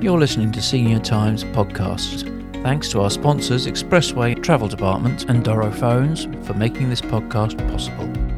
[0.00, 2.24] You're listening to Senior Times Podcast.
[2.62, 8.29] Thanks to our sponsors, Expressway Travel Department and Doro Phones, for making this podcast possible.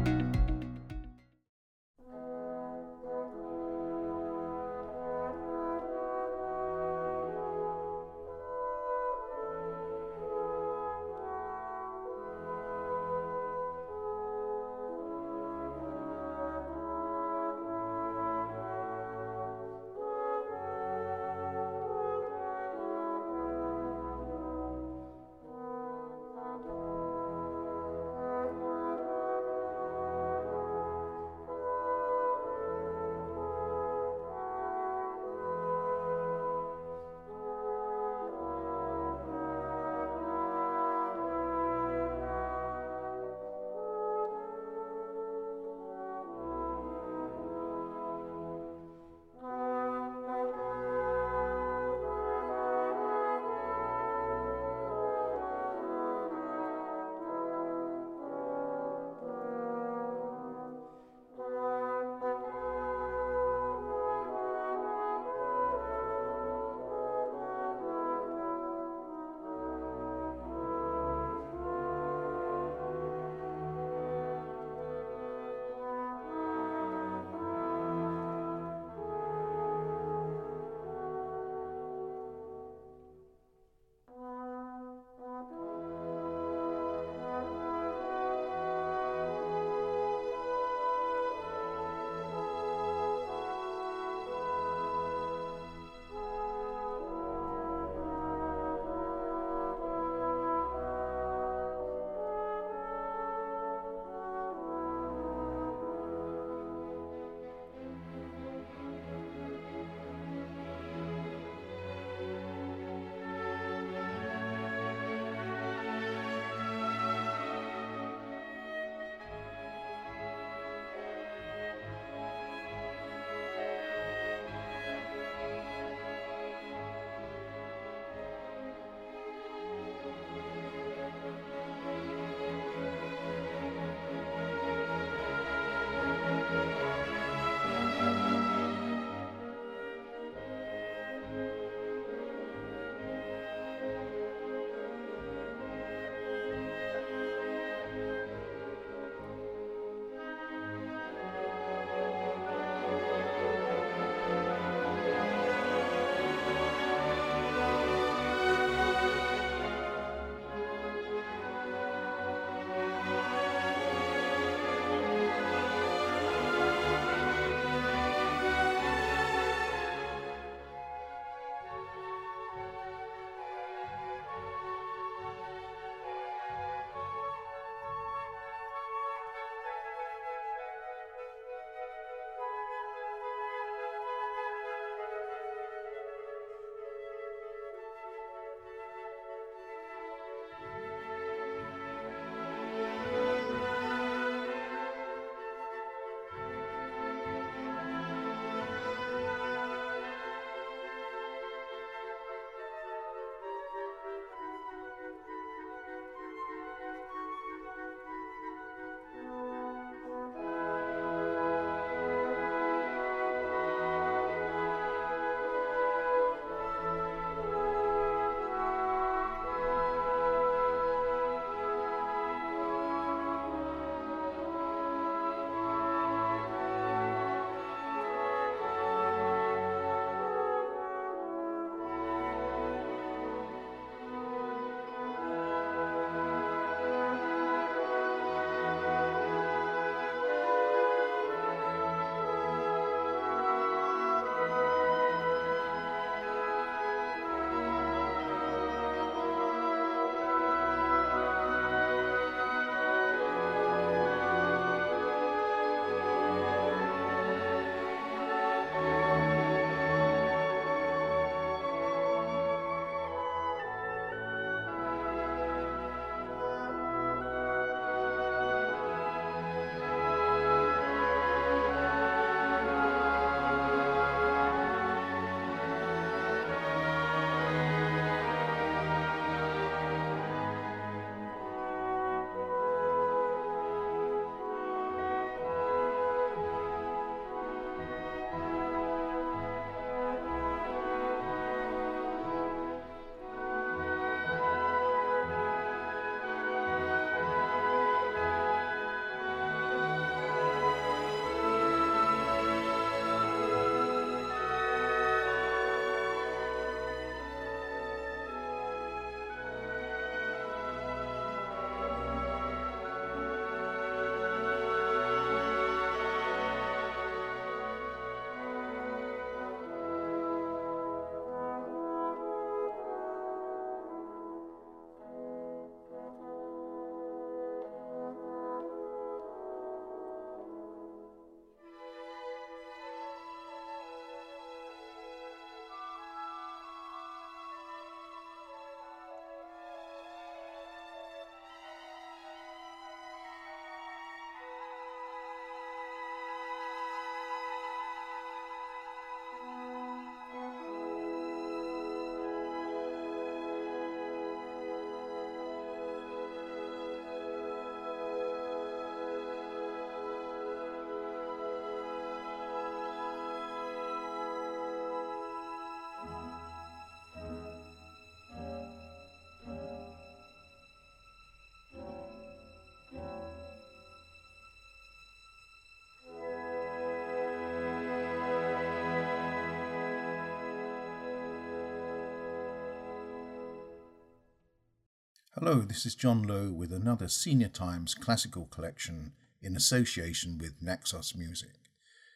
[385.45, 389.11] Hello, this is John Lowe with another Senior Times classical collection
[389.41, 391.55] in association with Naxos Music.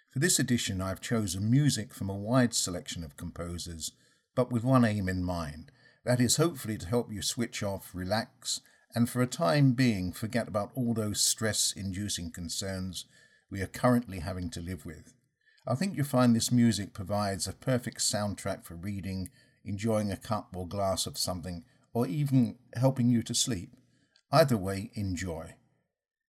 [0.09, 3.91] For this edition, I've chosen music from a wide selection of composers,
[4.33, 5.73] but with one aim in mind
[6.05, 8.61] that is, hopefully, to help you switch off, relax,
[8.95, 13.03] and for a time being forget about all those stress inducing concerns
[13.51, 15.13] we are currently having to live with.
[15.67, 19.27] I think you'll find this music provides a perfect soundtrack for reading,
[19.65, 21.65] enjoying a cup or glass of something
[21.97, 23.71] or even helping you to sleep.
[24.31, 25.55] Either way, enjoy.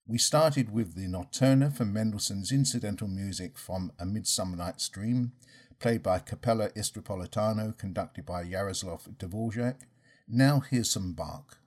[0.06, 5.32] We started with the Notturno from Mendelssohn's incidental music from A Midsummer Night's Dream,
[5.80, 9.80] played by Capella Istropolitana, conducted by Jaroslav Dvorak.
[10.28, 11.58] Now here's some Bach.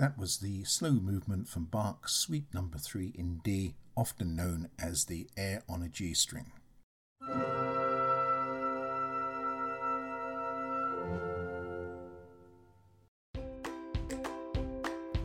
[0.00, 2.82] That was the slow movement from Bach's Suite Number no.
[2.82, 6.52] 3 in D, often known as the air on a G string.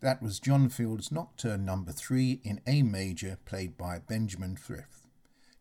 [0.00, 5.06] That was John Field's Nocturne Number 3 in A major, played by Benjamin Frith.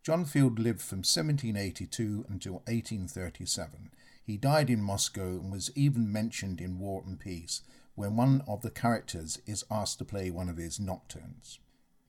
[0.04, 3.92] John Field lived from 1782 until 1837.
[4.26, 7.62] He died in Moscow and was even mentioned in War and Peace,
[7.96, 11.60] when one of the characters is asked to play one of his nocturnes.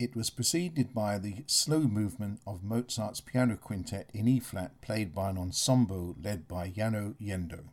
[0.00, 5.14] It was preceded by the slow movement of Mozart's piano quintet in E flat, played
[5.14, 7.68] by an ensemble led by Jenő Jandó.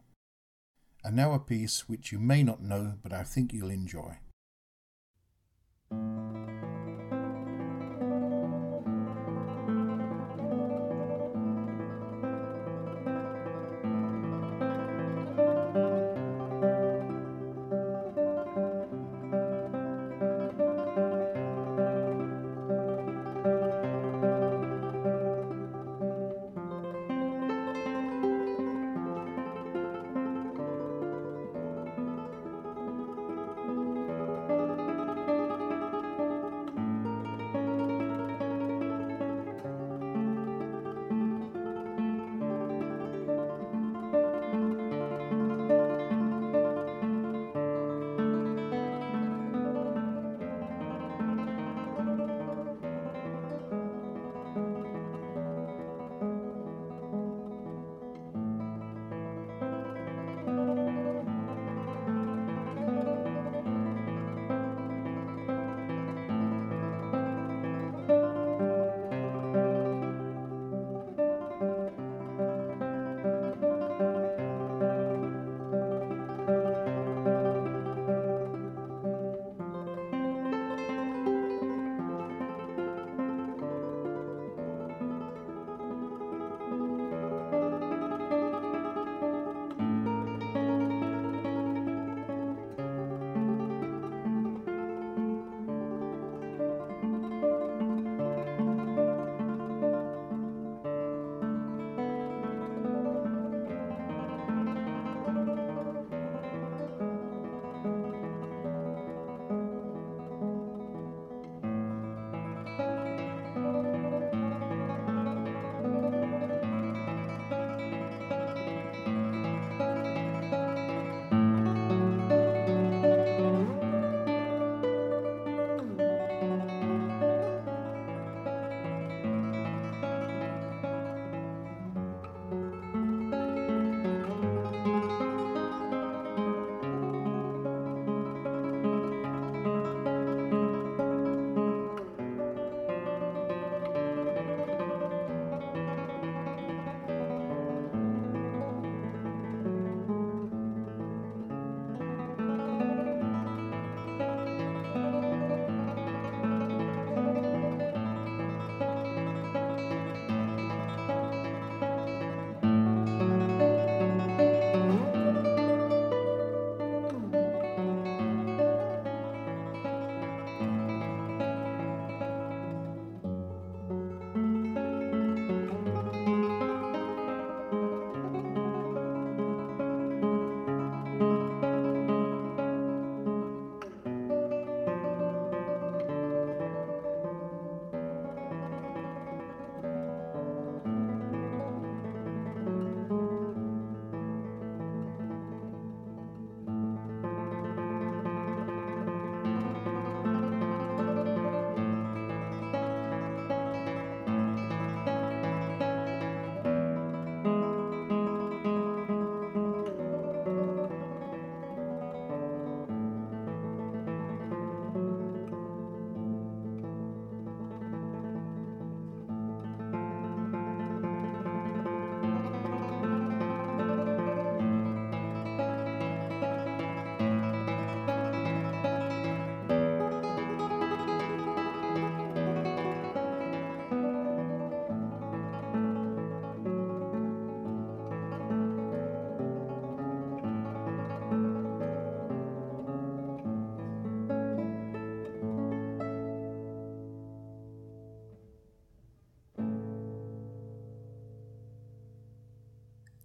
[1.04, 4.20] And now a piece which you may not know, but I think you'll enjoy.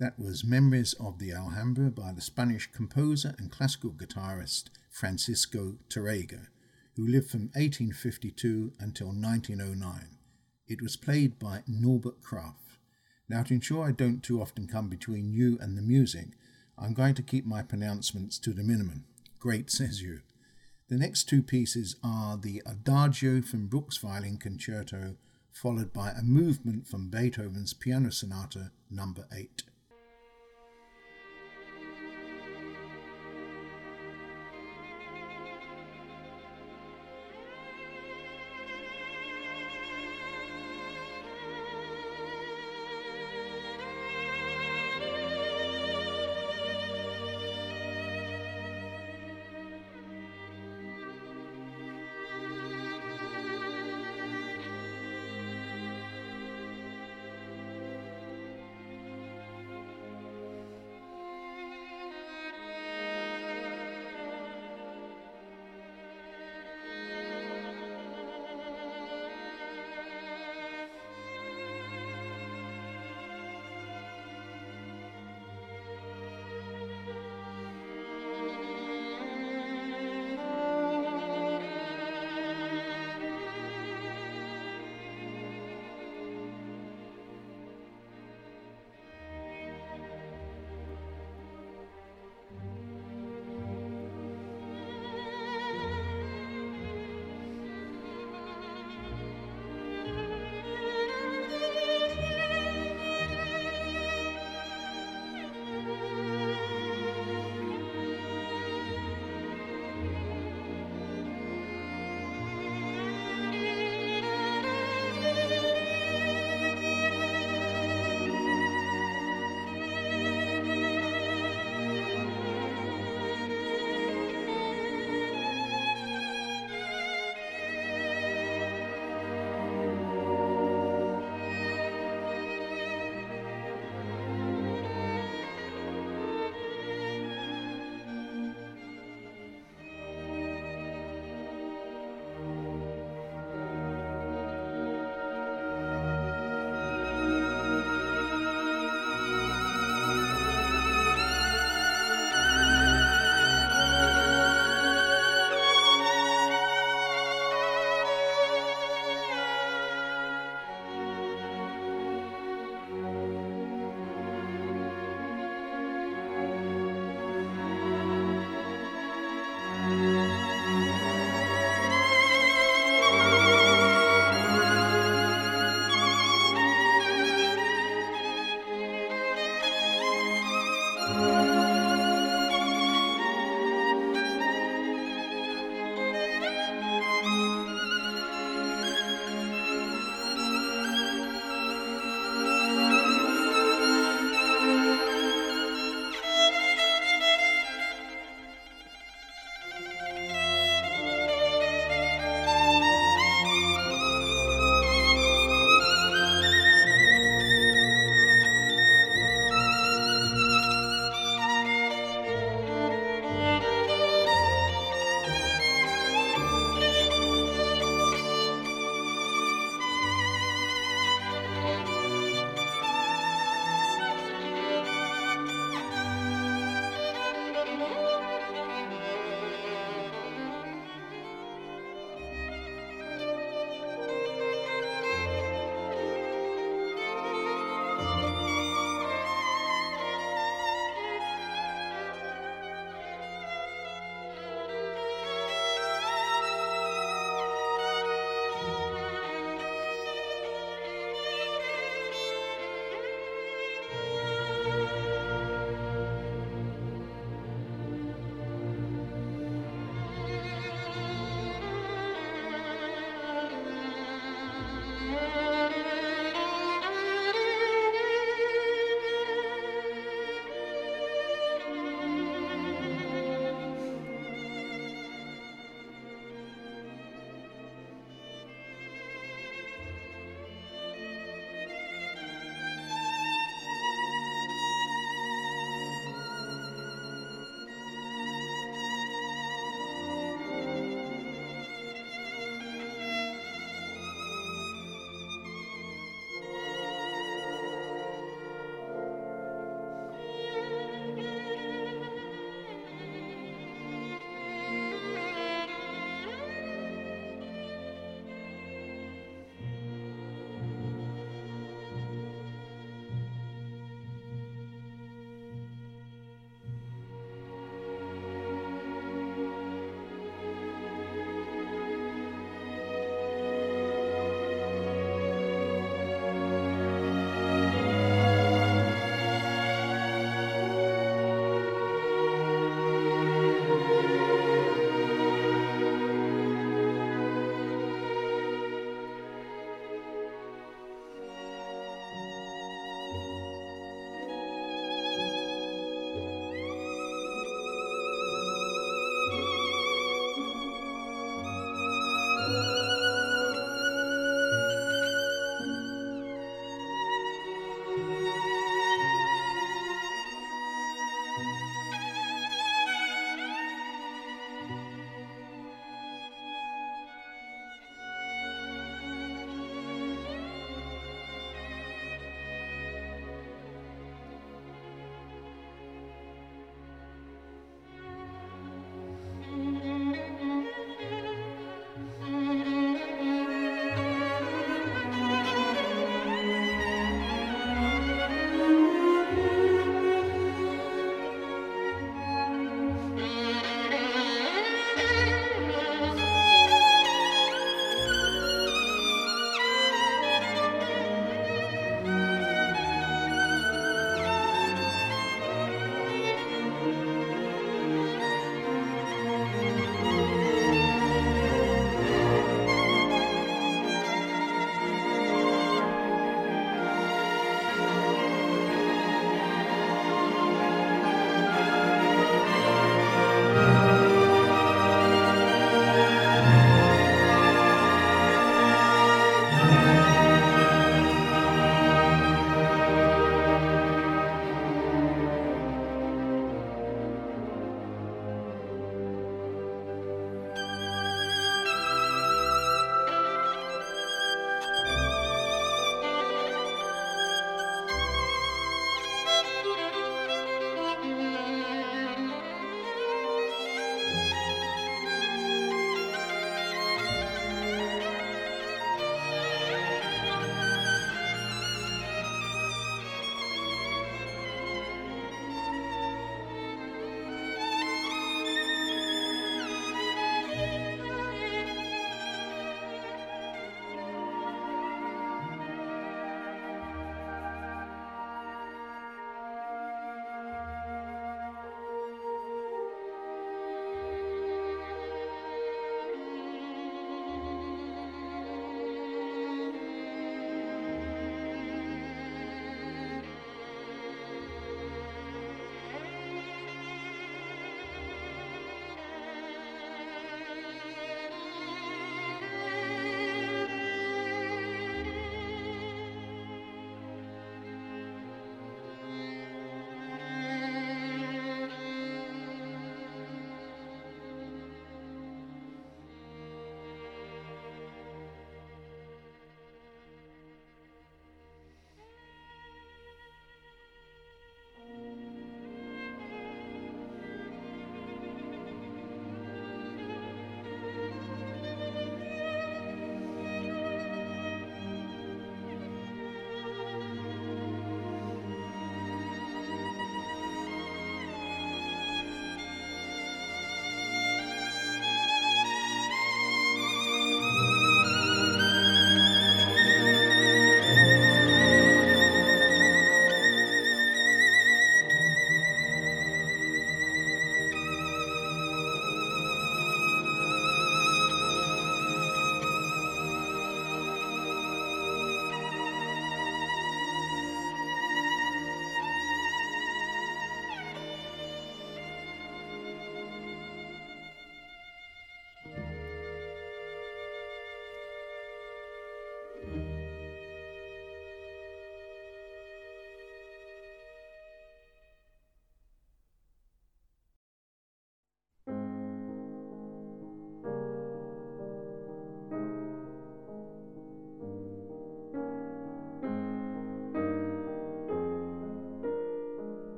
[0.00, 6.46] That was Memories of the Alhambra by the Spanish composer and classical guitarist Francisco Tárrega,
[6.96, 10.16] who lived from 1852 until 1909.
[10.66, 12.78] It was played by Norbert Kraft.
[13.28, 16.28] Now, to ensure I don't too often come between you and the music,
[16.78, 19.04] I'm going to keep my pronouncements to the minimum.
[19.38, 20.22] Great, says you.
[20.88, 25.16] The next two pieces are the Adagio from Bruch's Violin Concerto,
[25.52, 29.64] followed by a movement from Beethoven's Piano Sonata number 8.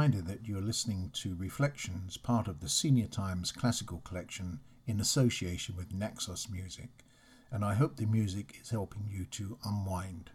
[0.00, 5.76] Reminder that you're listening to Reflections, part of the Senior Times Classical Collection in association
[5.76, 7.04] with Naxos Music,
[7.50, 10.30] and I hope the music is helping you to unwind.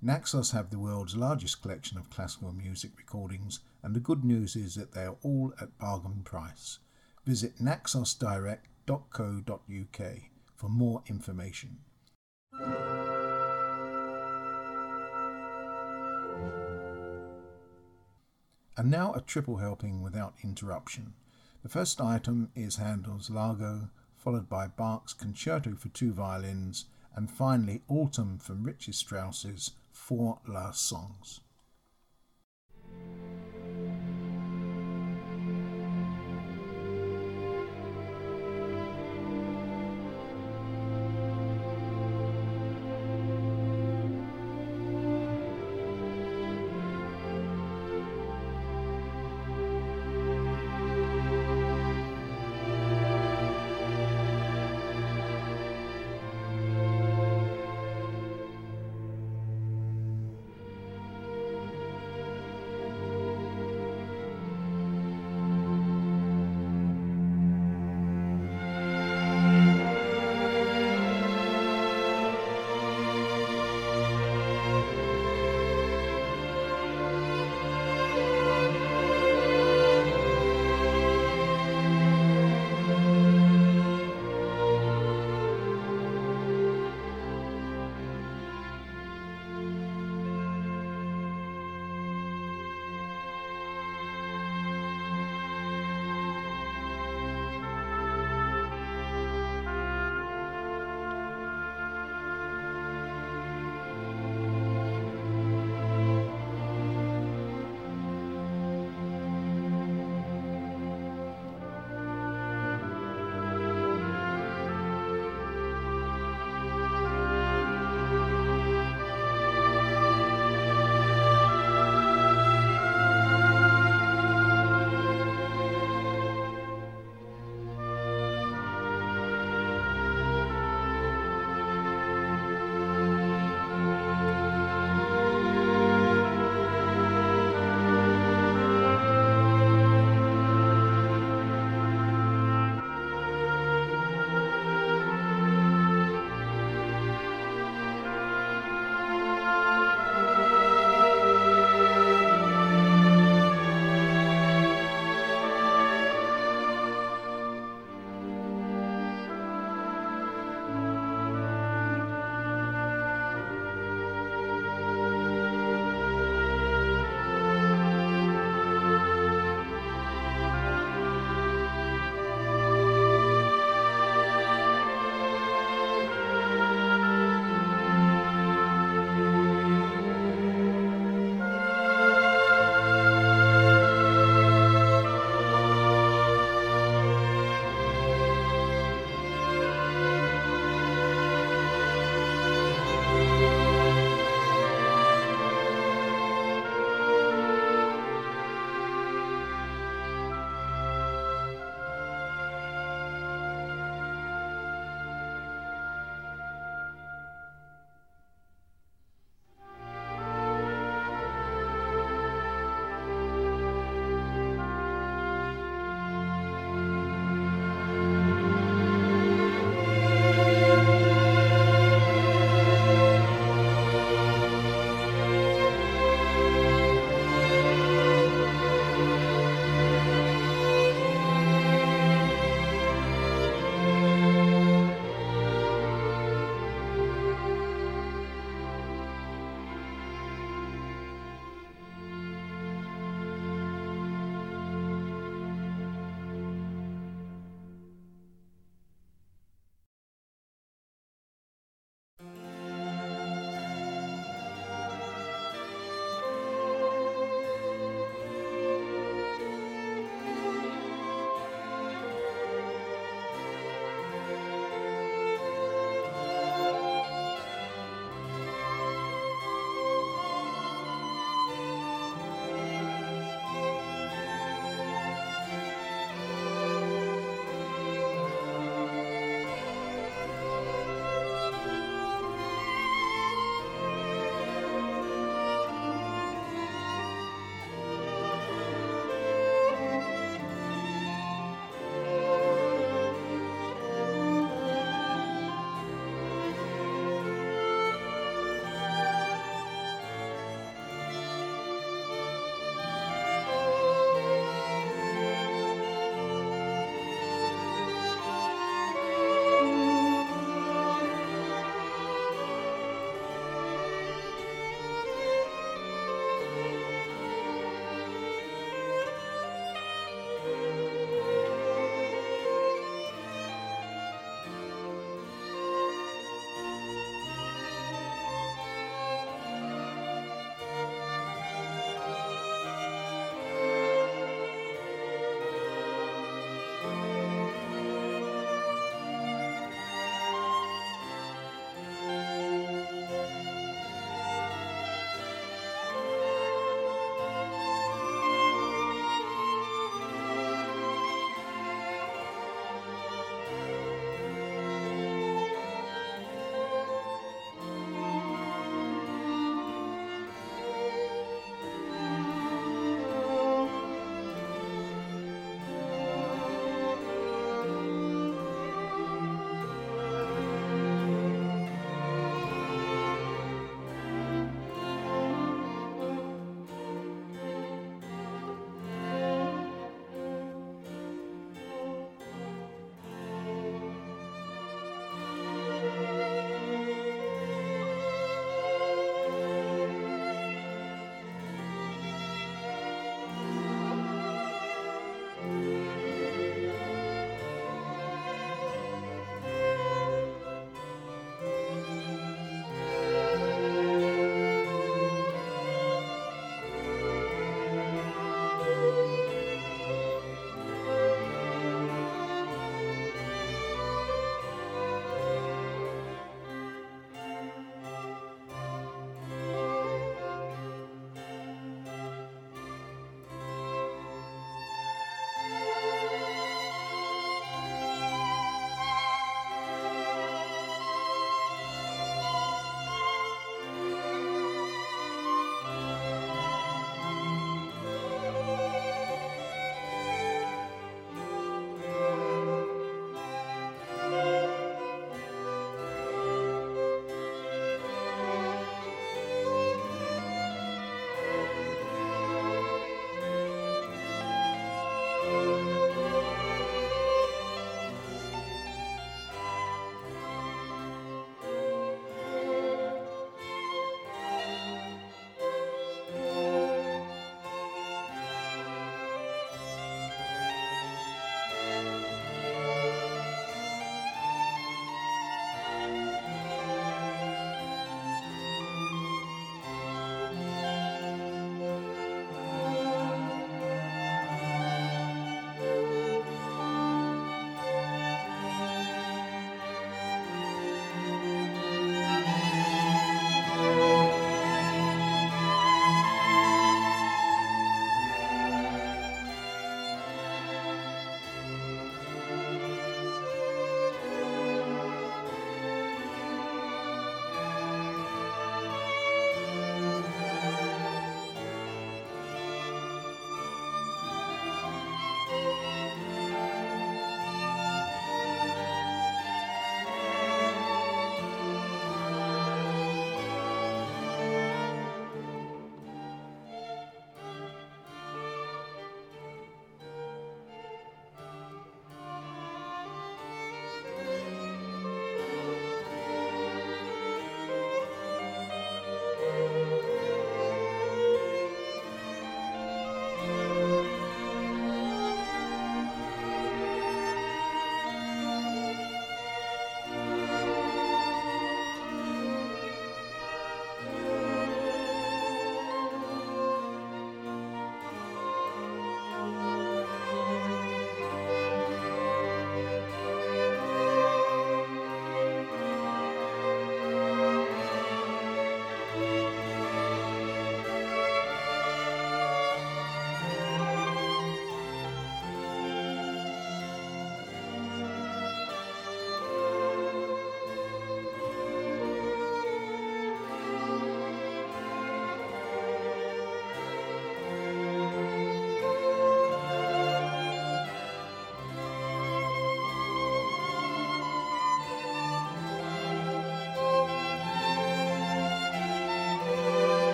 [0.00, 4.76] Naxos have the world's largest collection of classical music recordings, and the good news is
[4.76, 6.78] that they are all at bargain price.
[7.26, 10.18] Visit naxosdirect.co.uk
[10.54, 11.78] for more information.
[18.80, 21.12] And now a triple helping without interruption.
[21.62, 27.82] The first item is Handel's Largo, followed by Bach's Concerto for two violins, and finally
[27.88, 31.40] Autumn from Richard Strauss's Four Last Songs.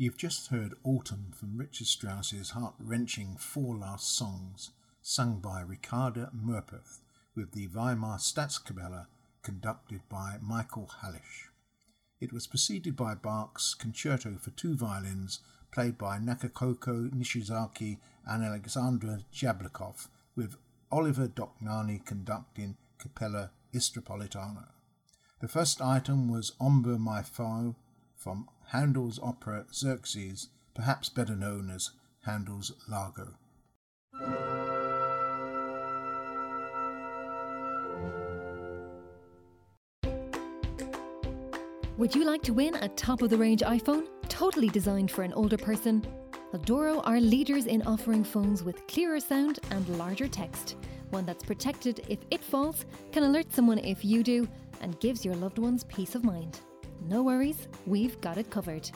[0.00, 4.70] You've just heard Autumn from Richard Strauss's heart wrenching Four Last Songs,
[5.02, 7.00] sung by Ricarda Merbeth,
[7.36, 9.08] with the Weimar Staatskapelle
[9.42, 11.50] conducted by Michael Halász.
[12.18, 15.40] It was preceded by Bach's Concerto for Two Violins,
[15.70, 20.56] played by Takako Nishizaki and Alexandra Jablokov, with
[20.90, 24.68] Oliver Dohnányi conducting Capella Istropolitana.
[25.42, 27.74] The first item was Ombra mai fù
[28.20, 31.92] from Handel's opera Xerxes, perhaps better known as
[32.26, 33.28] Handel's Largo.
[41.96, 45.32] Would you like to win a top of the range iPhone, totally designed for an
[45.32, 46.06] older person?
[46.52, 50.76] Adoro are leaders in offering phones with clearer sound and larger text.
[51.08, 54.46] One that's protected if it falls, can alert someone if you do,
[54.82, 56.60] and gives your loved ones peace of mind.
[57.08, 58.90] No worries, we've got it covered.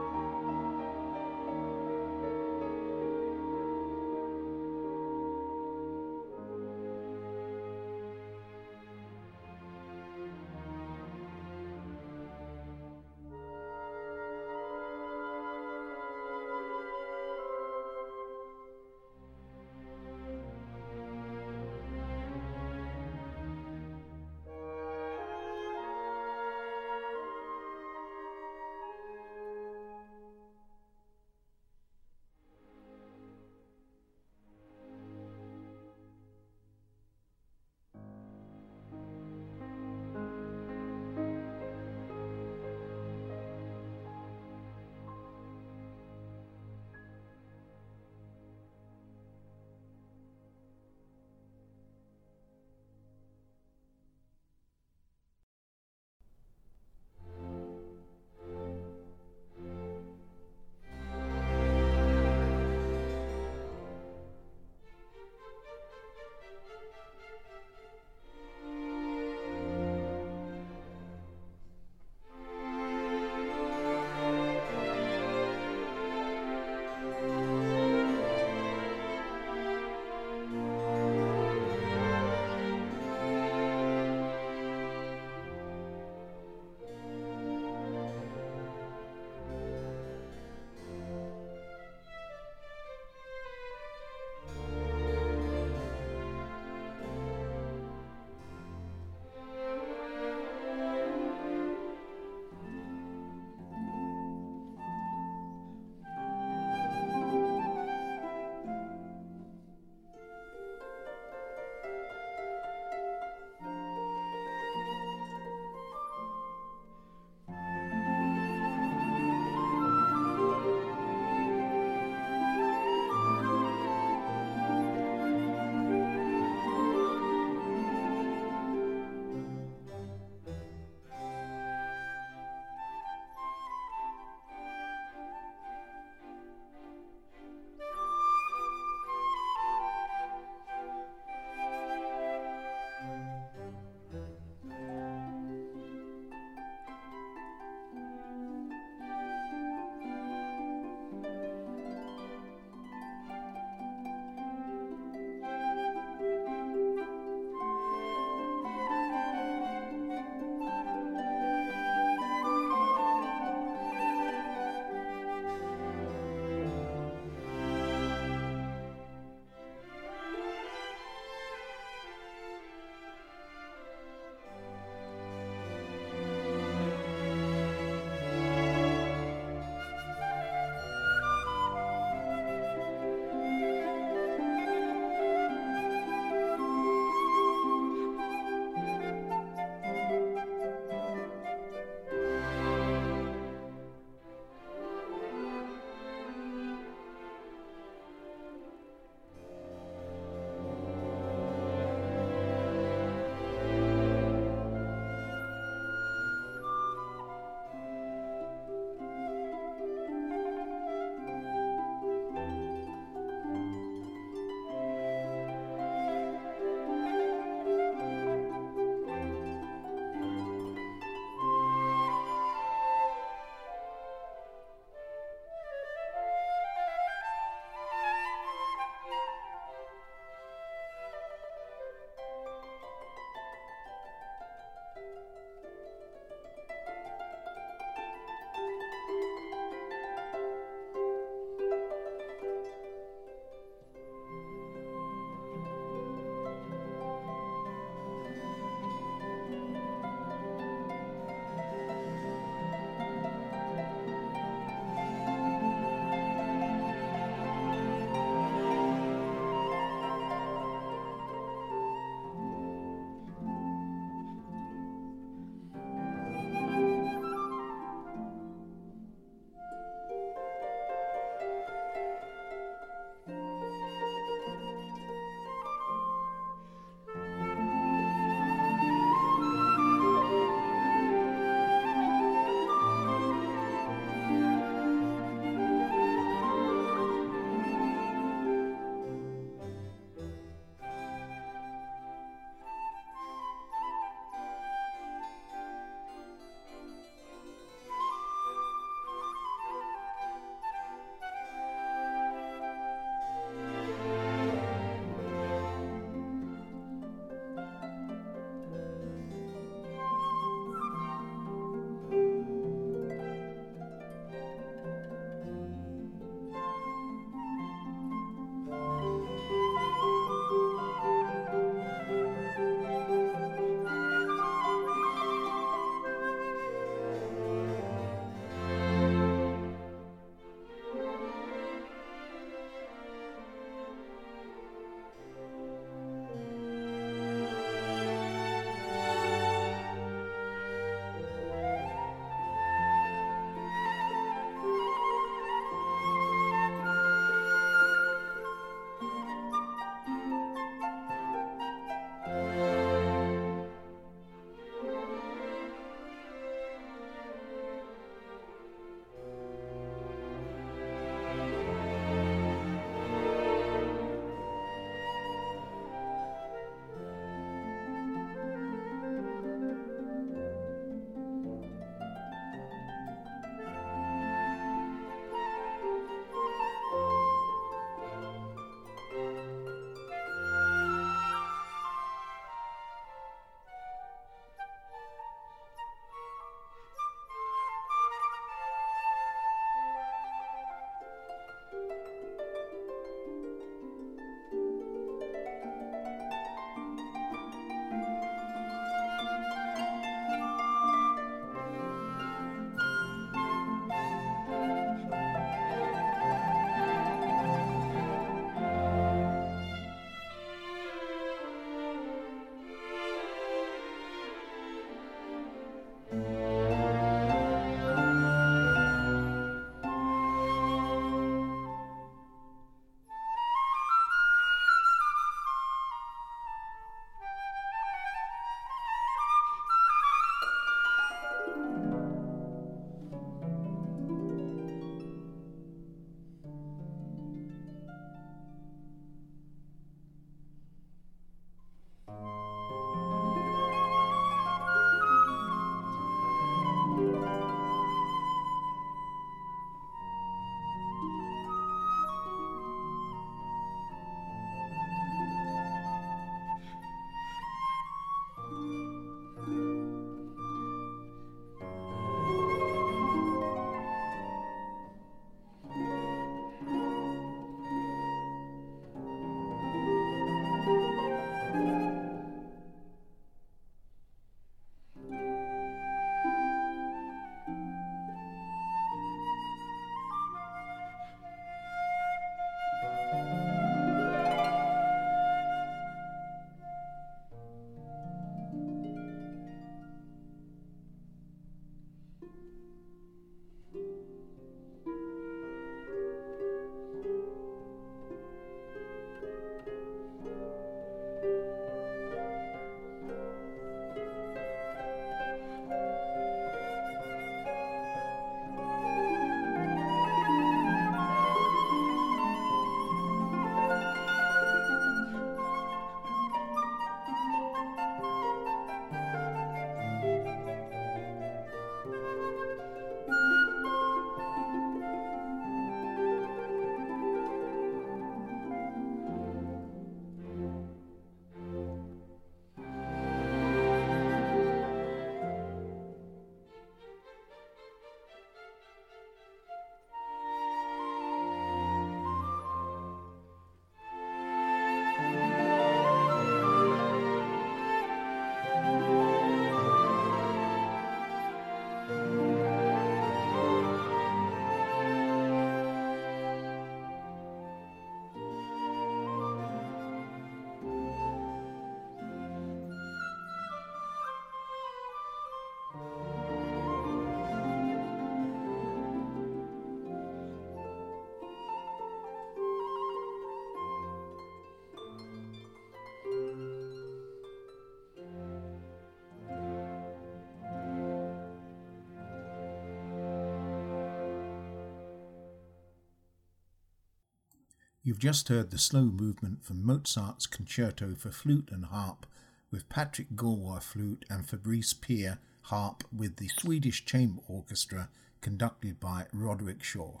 [587.86, 592.04] You've just heard the slow movement from Mozart's Concerto for Flute and Harp
[592.50, 597.88] with Patrick Gallois flute and Fabrice Pierre harp with the Swedish Chamber Orchestra
[598.20, 600.00] conducted by Roderick Shaw.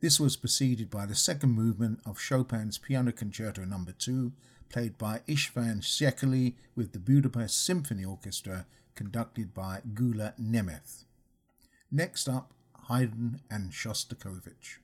[0.00, 3.84] This was preceded by the second movement of Chopin's Piano Concerto No.
[3.98, 4.32] 2,
[4.70, 8.64] played by Istvan Szekely with the Budapest Symphony Orchestra
[8.94, 11.04] conducted by Gyula Nemeth.
[11.92, 12.54] Next up,
[12.88, 14.78] Haydn and Shostakovich.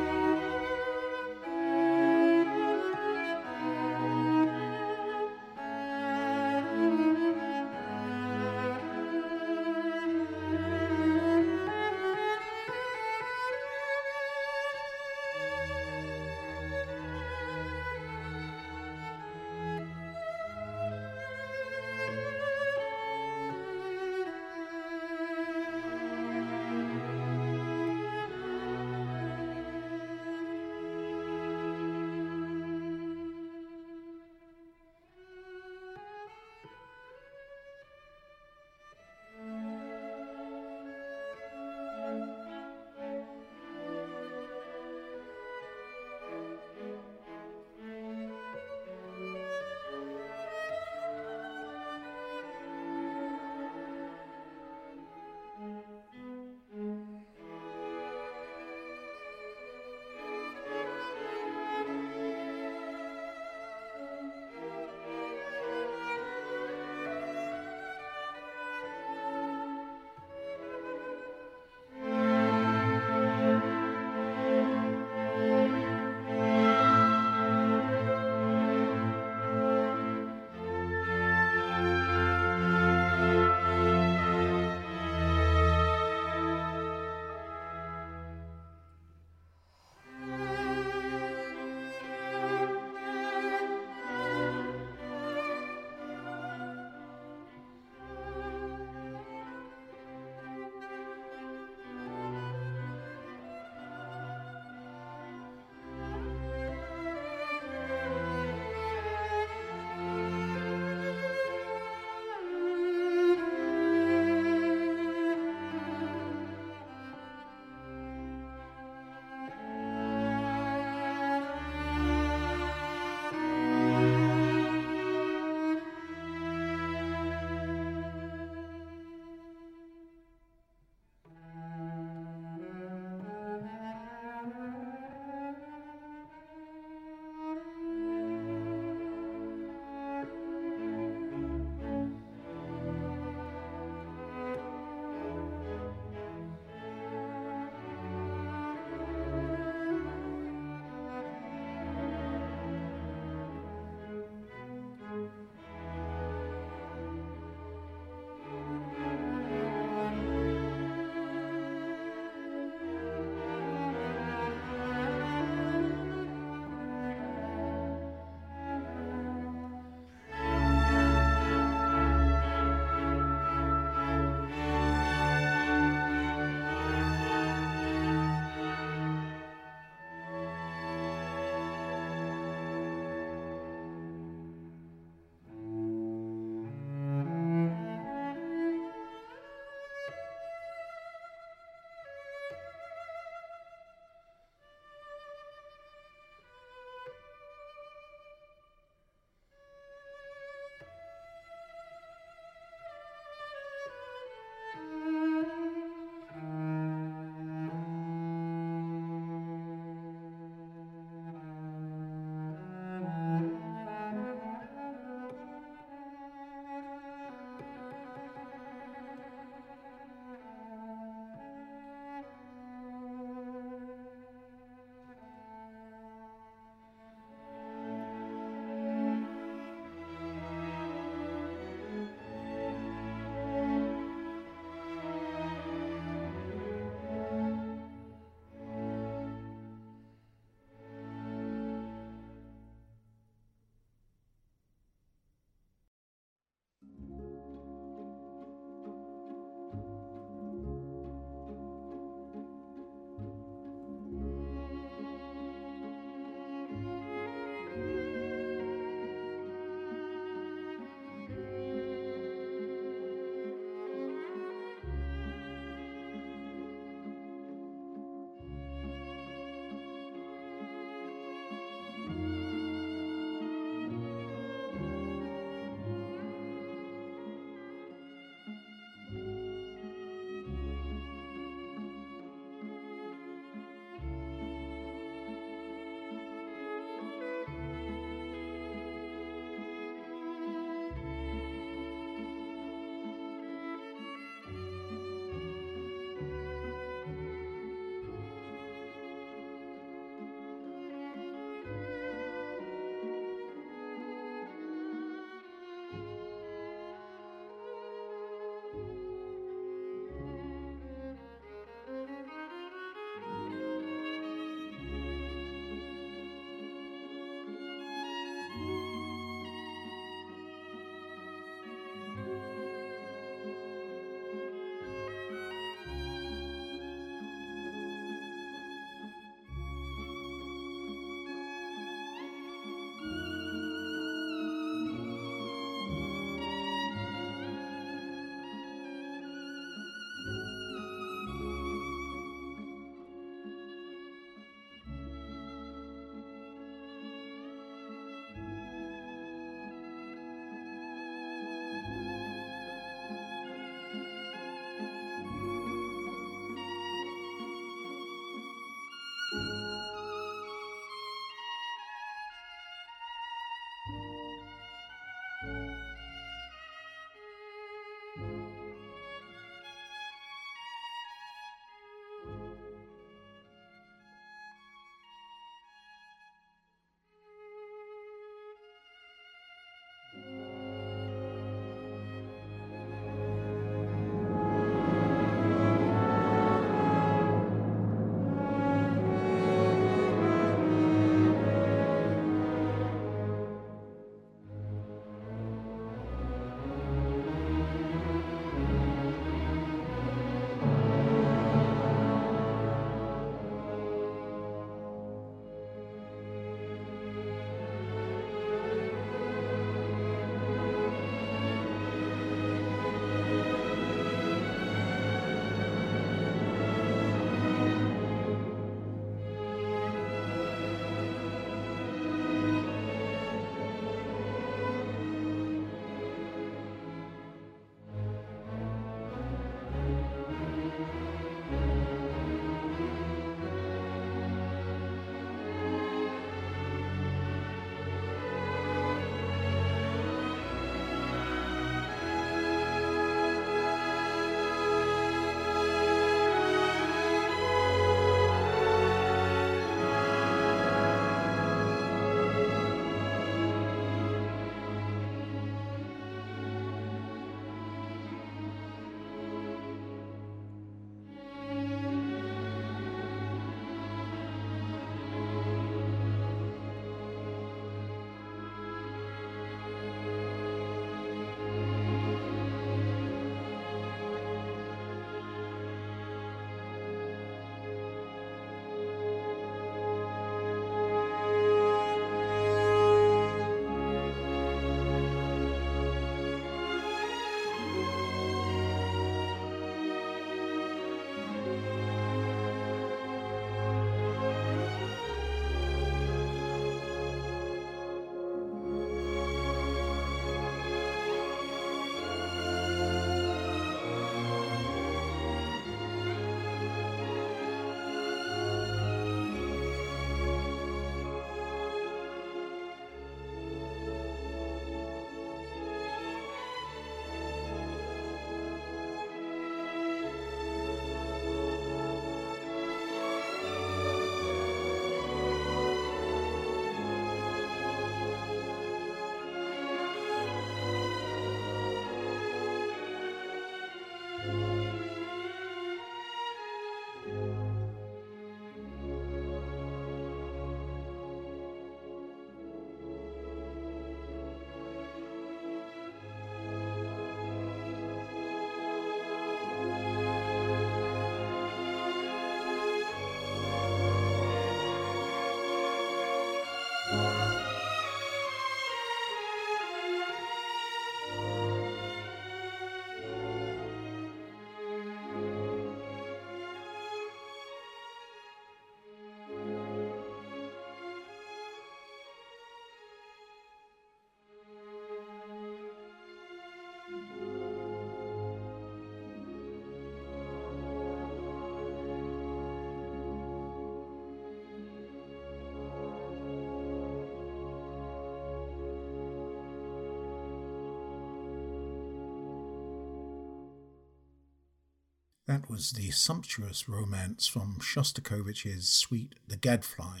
[595.32, 600.00] That was the sumptuous romance from Shostakovich's suite The Gadfly.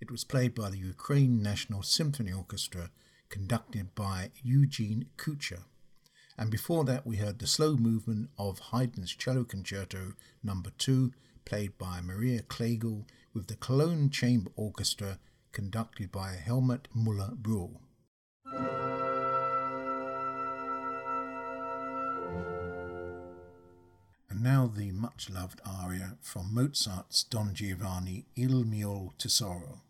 [0.00, 2.90] It was played by the Ukraine National Symphony Orchestra,
[3.28, 5.62] conducted by Eugene Kuchar.
[6.36, 10.60] And before that, we heard the slow movement of Haydn's Cello Concerto no.
[10.76, 11.12] 2,
[11.44, 15.20] played by Maria Kliegel with the Cologne Chamber Orchestra,
[15.52, 17.76] conducted by Helmut Müller-Brühl.
[24.74, 29.82] The much loved aria from Mozart's Don Giovanni Il mio tesoro.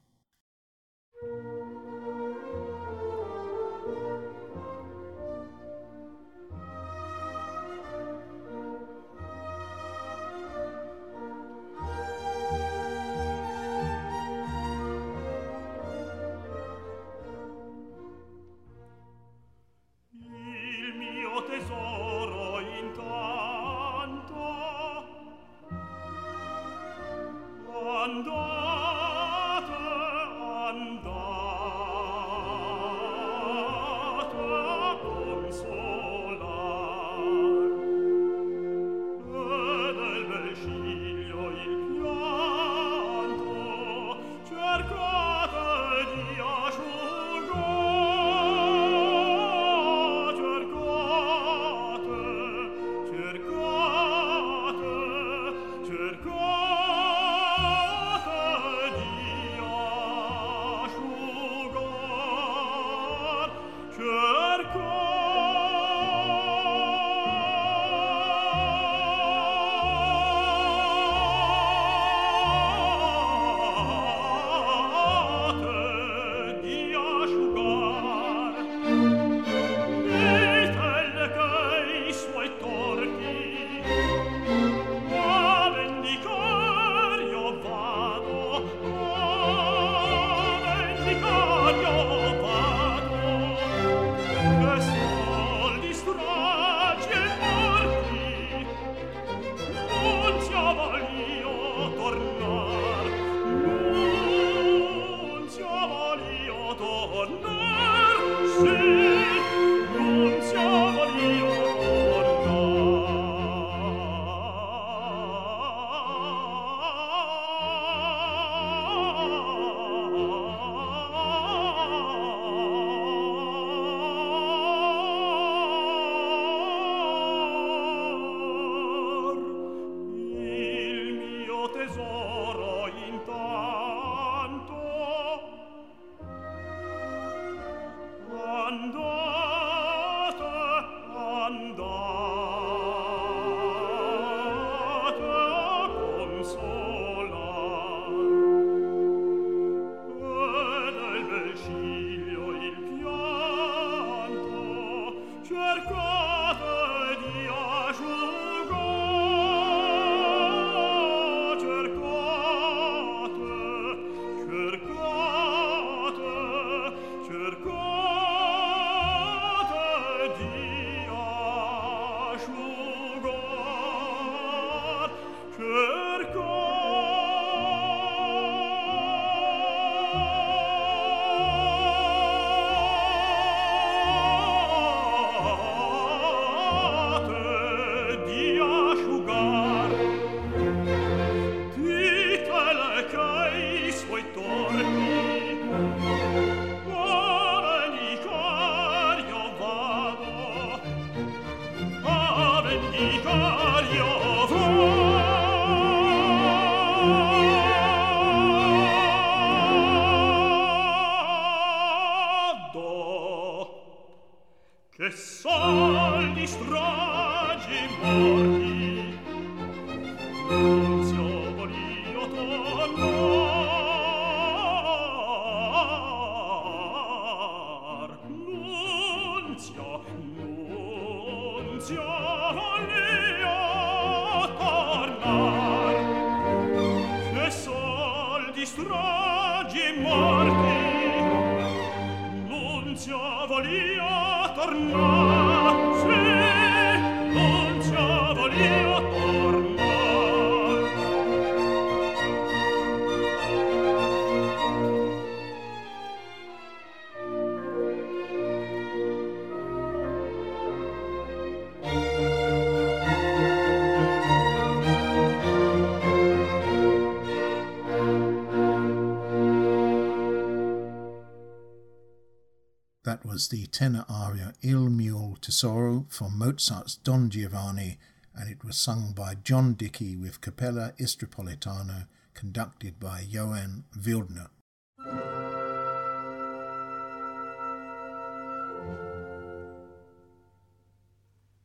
[273.34, 277.98] Was the tenor aria Il mio tesoro from Mozart's Don Giovanni,
[278.32, 284.50] and it was sung by John Dickie with Capella Istropolitana, conducted by Johann Wildner.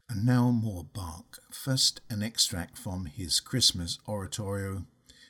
[0.09, 1.37] And now more Bach.
[1.51, 4.85] First, an extract from his Christmas oratorio.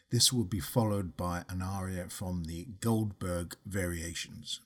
[0.10, 4.62] This will be followed by an aria from the Goldberg Variations.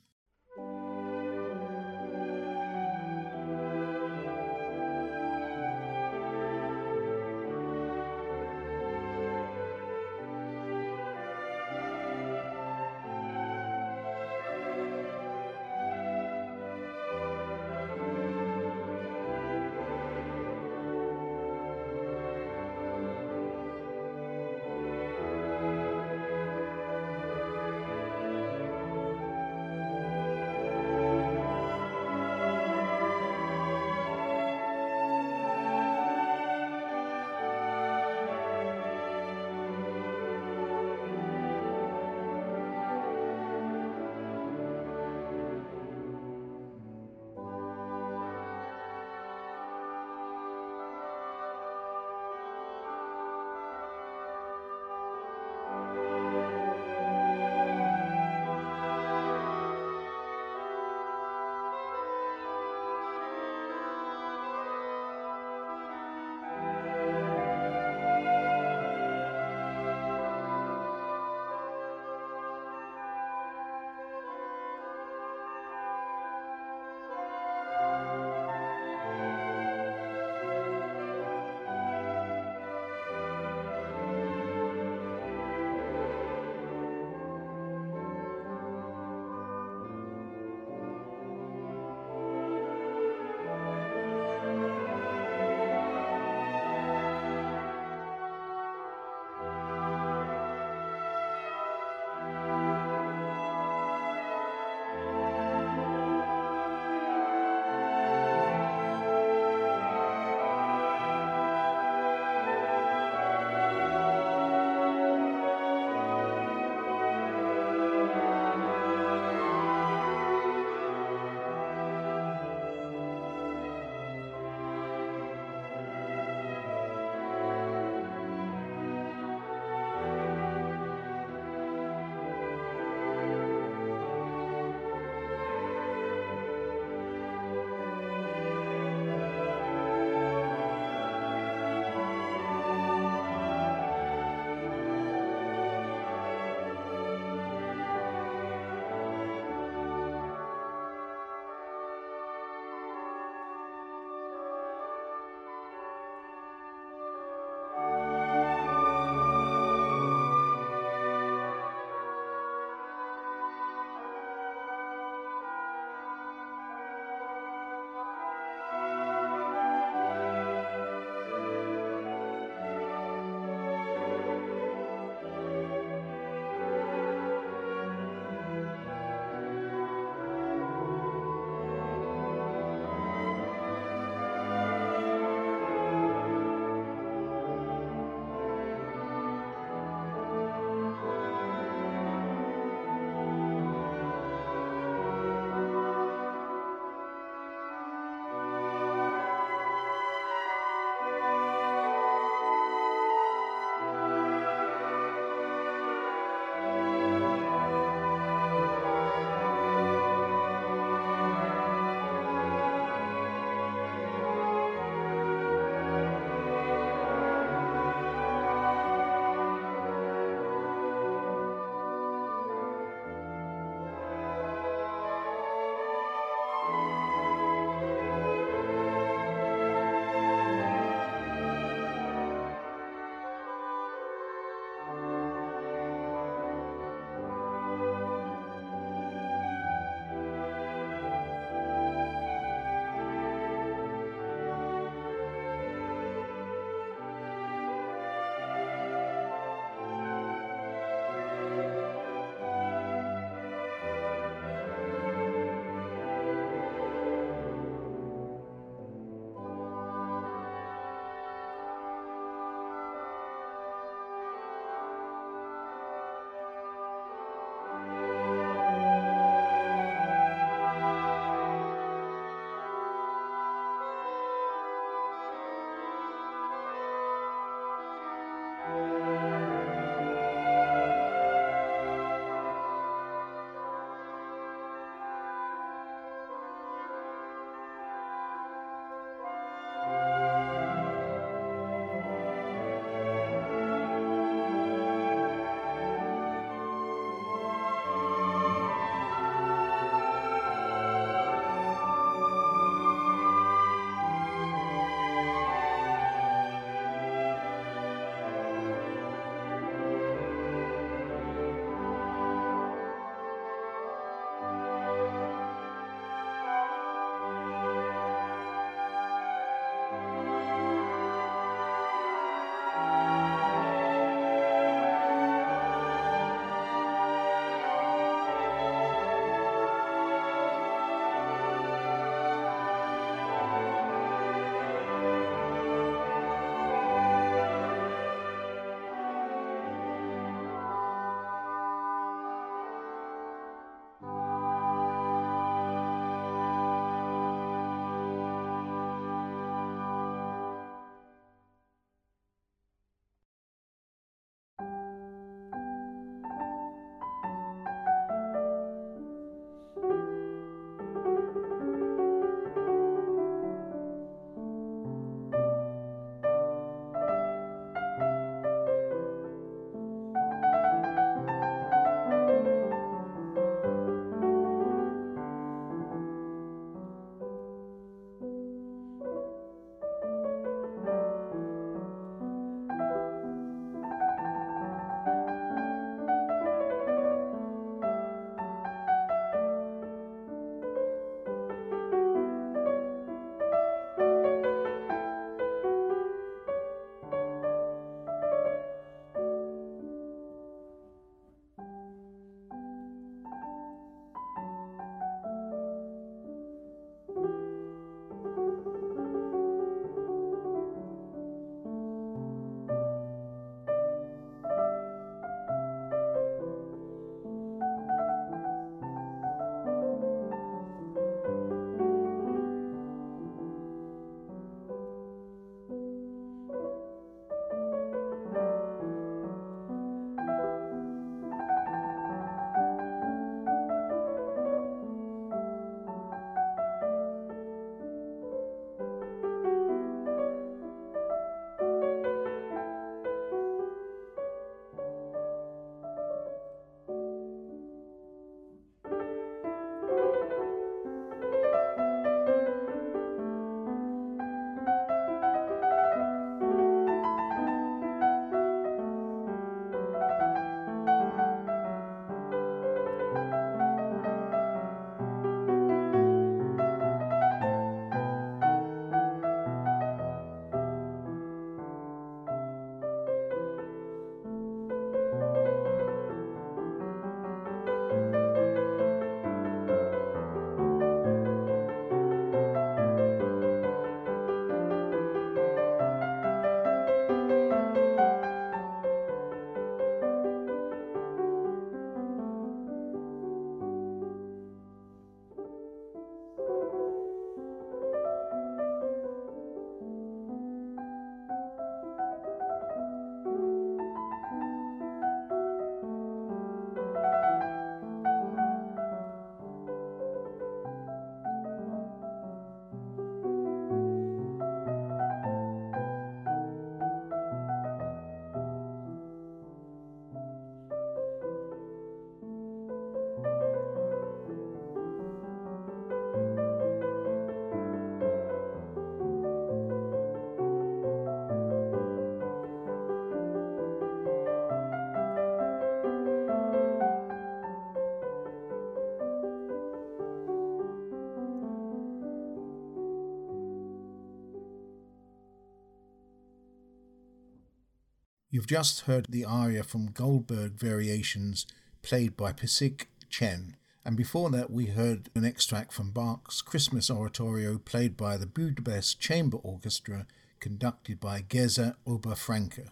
[548.34, 551.46] You've just heard the aria from Goldberg Variations
[551.84, 552.78] played by Pi-hsien
[553.08, 558.26] Chen, and before that we heard an extract from Bach's Christmas Oratorio played by the
[558.26, 560.08] Budapest Chamber Orchestra
[560.40, 562.70] conducted by Geza Oberfrank.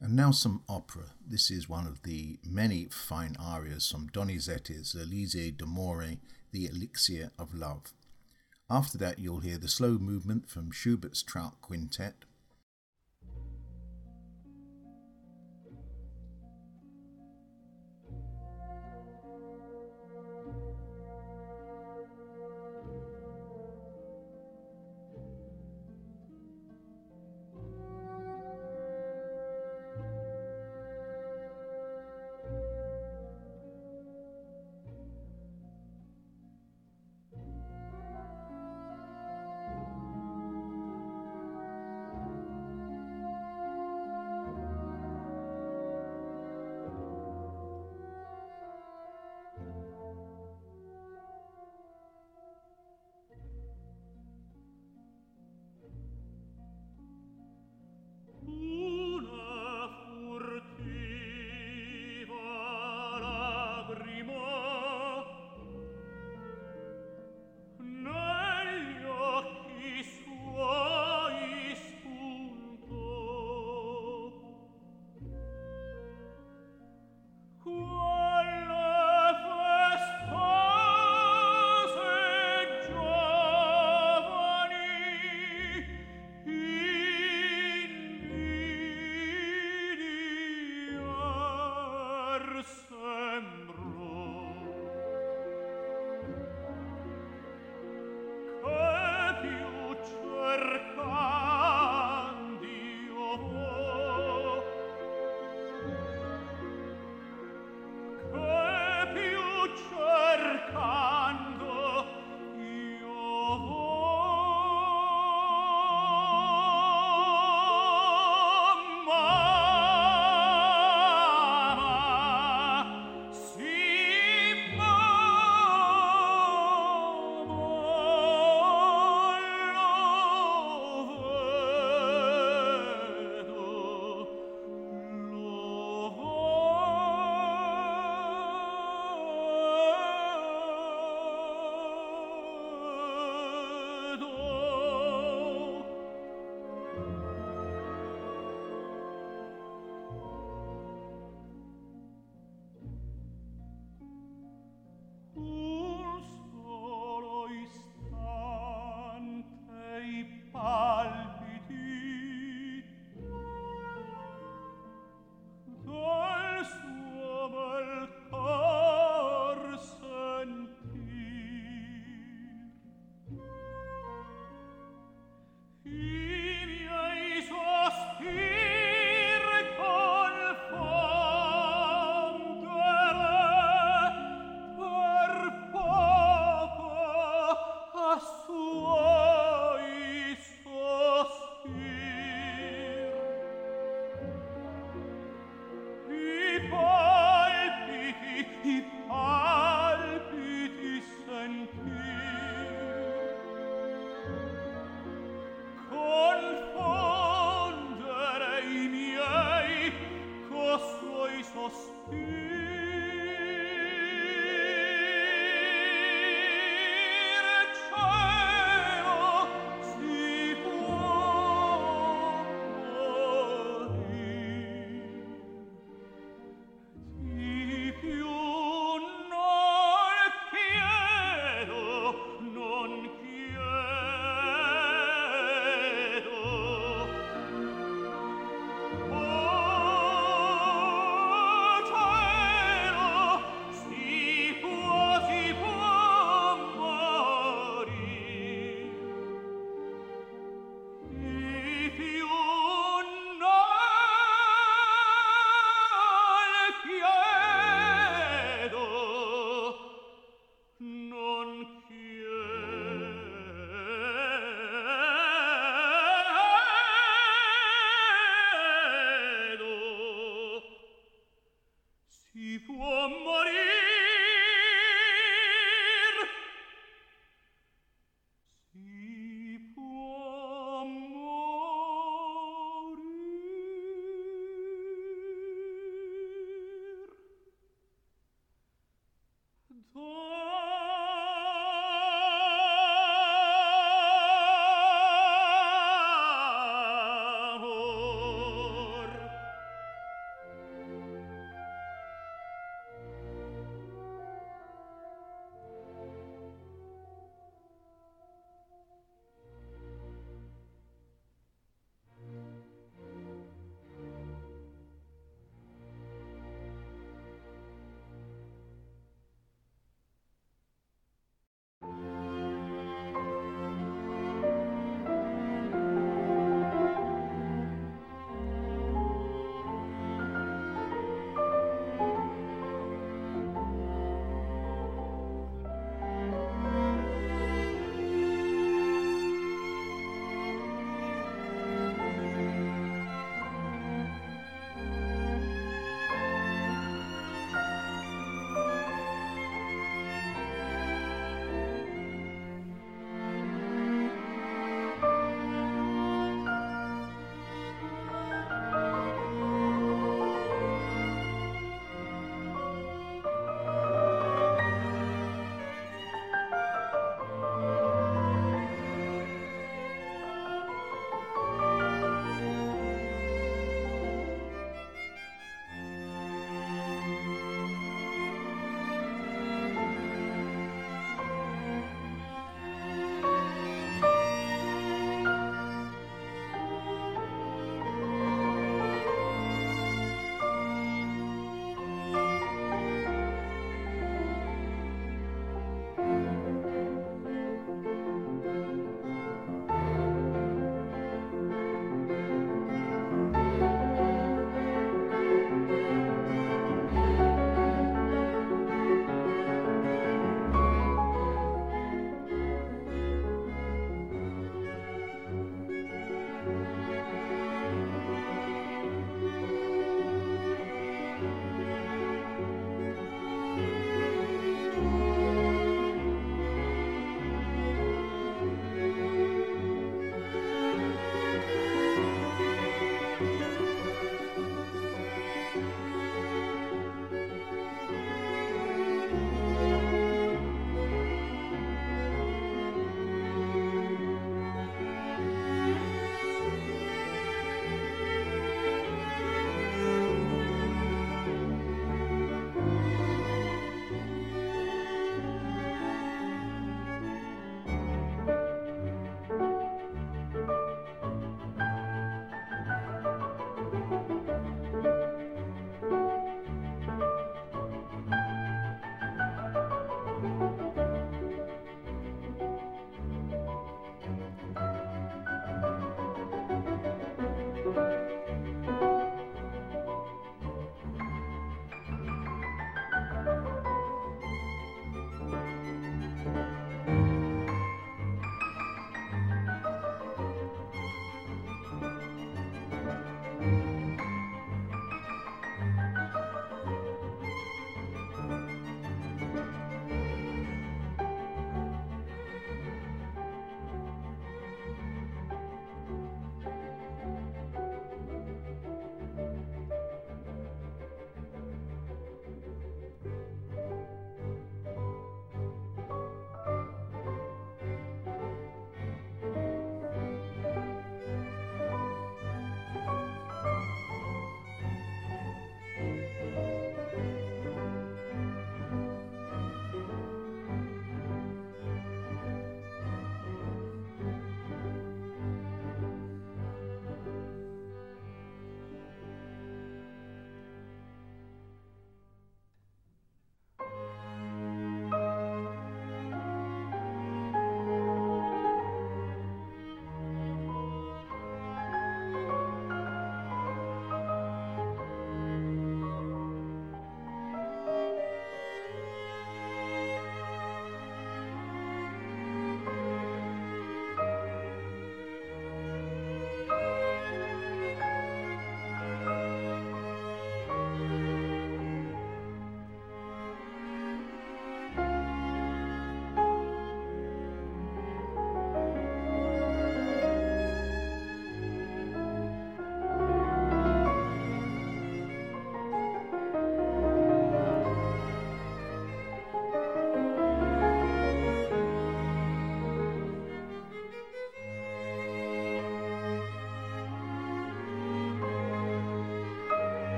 [0.00, 1.10] And now some opera.
[1.28, 6.16] This is one of the many fine arias from Donizetti's L'elisir d'amore,
[6.52, 7.92] The Elixir of Love.
[8.68, 12.24] After that, you'll hear the slow movement from Schubert's Trout Quintet,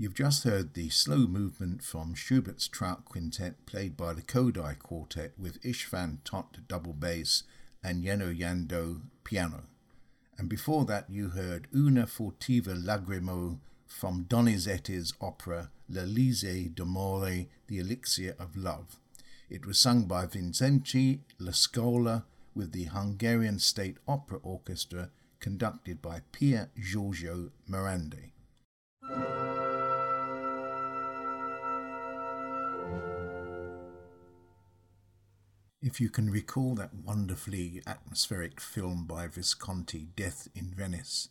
[0.00, 5.32] You've just heard the slow movement from Schubert's Trout Quintet played by the Kodály Quartet
[5.38, 7.42] with István Tóth double bass
[7.84, 9.64] and Jenő Jandó piano.
[10.38, 18.34] And before that you heard Una furtiva lagrima from Donizetti's opera L'elisir d'amore, The Elixir
[18.38, 18.96] of Love.
[19.50, 22.24] It was sung by Vincenzo La Scola
[22.54, 25.10] with the Hungarian State Opera Orchestra
[25.40, 28.30] conducted by Pier Giorgio Morandi.
[35.90, 41.30] If you can recall that wonderfully atmospheric film by Visconti, Death in Venice,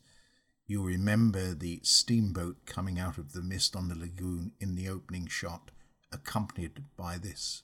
[0.67, 5.27] you'll remember the steamboat coming out of the mist on the lagoon in the opening
[5.27, 5.71] shot,
[6.11, 7.63] accompanied by this.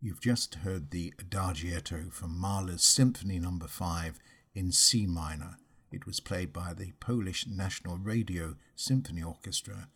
[0.00, 3.58] You've just heard the Adagietto from Mahler's Symphony No.
[3.66, 4.20] 5
[4.54, 5.56] in C minor.
[5.90, 9.88] It was played by the Polish National Radio Symphony Orchestra,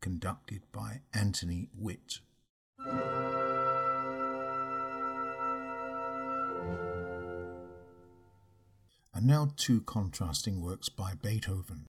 [0.00, 2.20] conducted by Antoni Wit.
[9.12, 11.84] And now two contrasting works by Beethoven.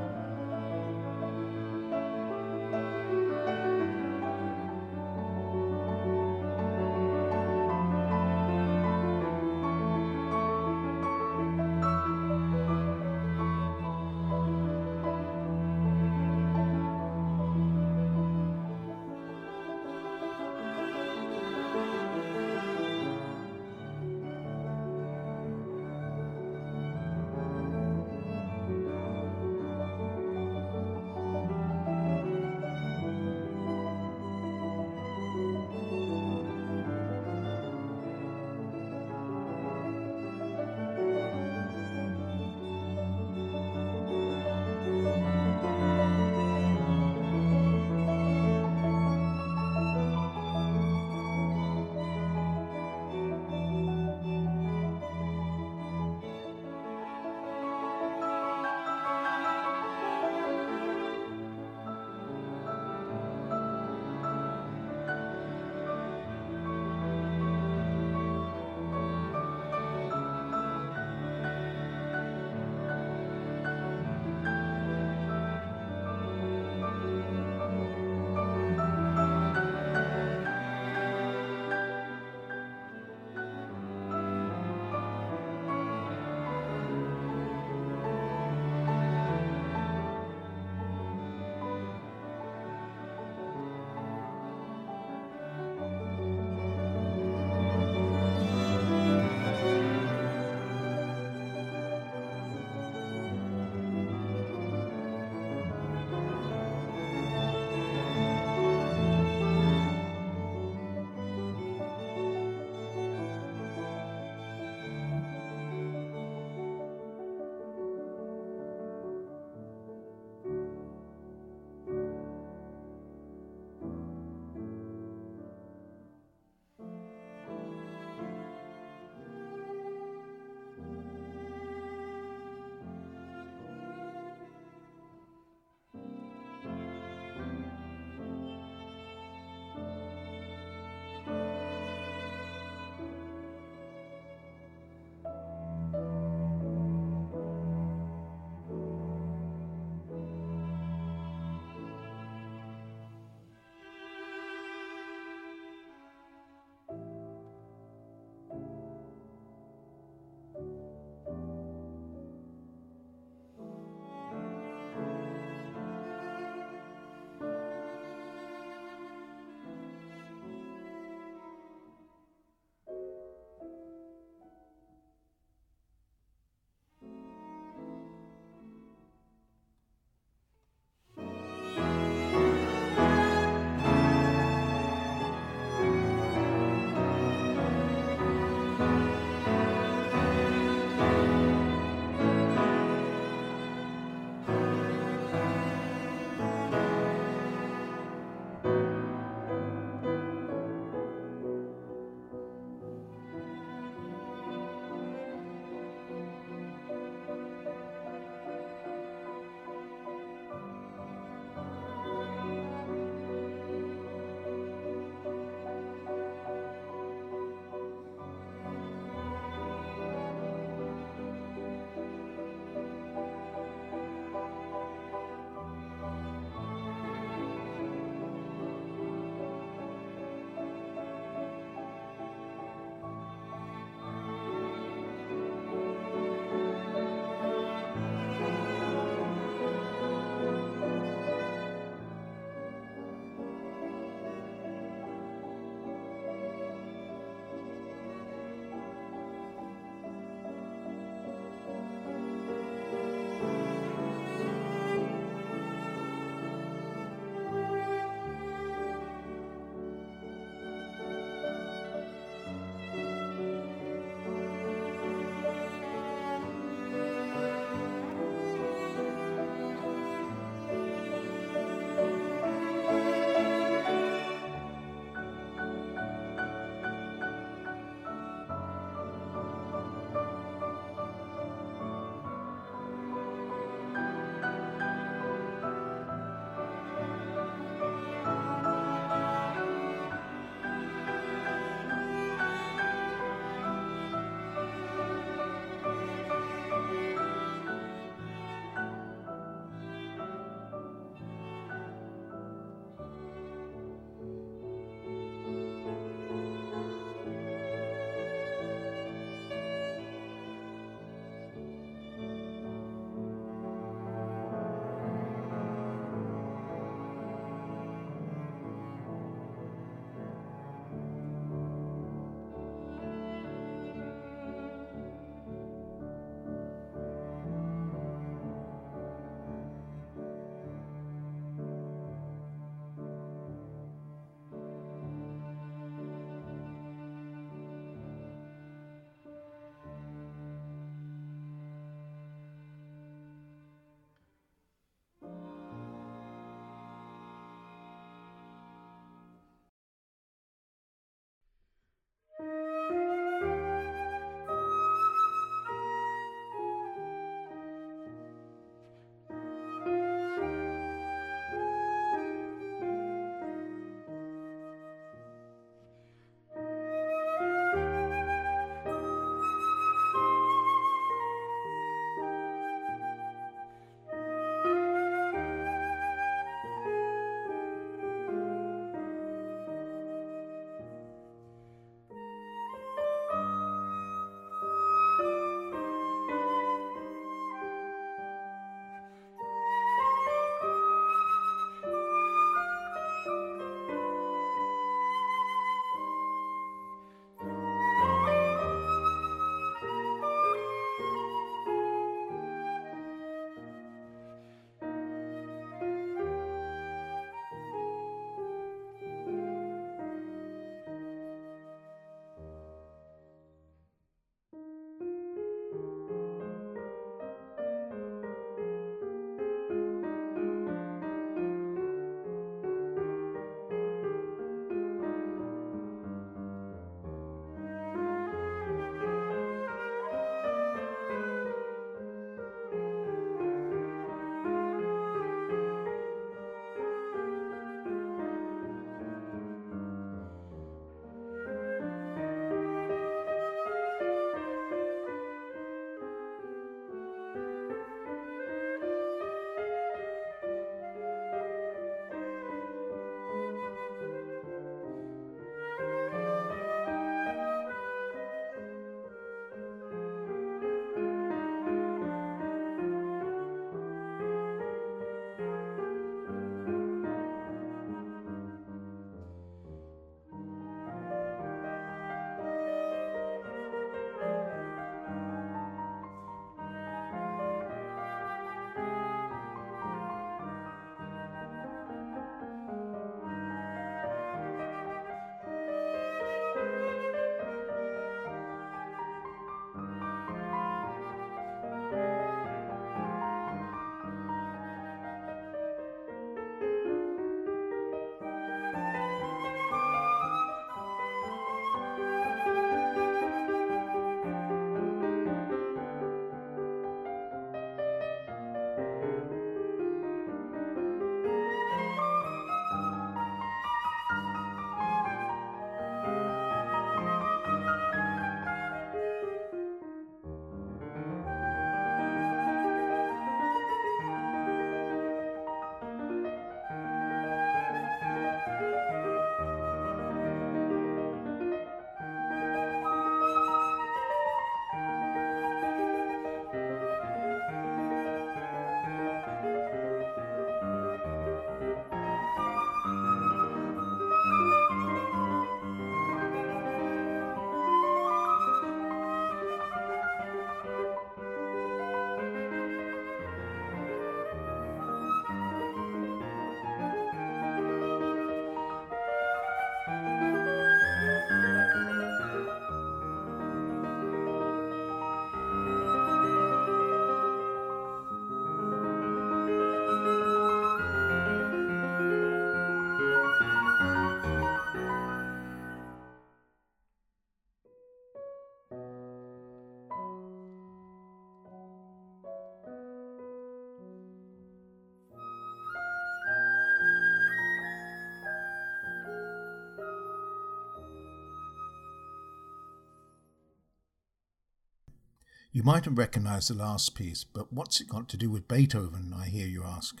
[595.58, 599.12] You might have recognized the last piece, but what's it got to do with Beethoven,
[599.12, 600.00] I hear you ask?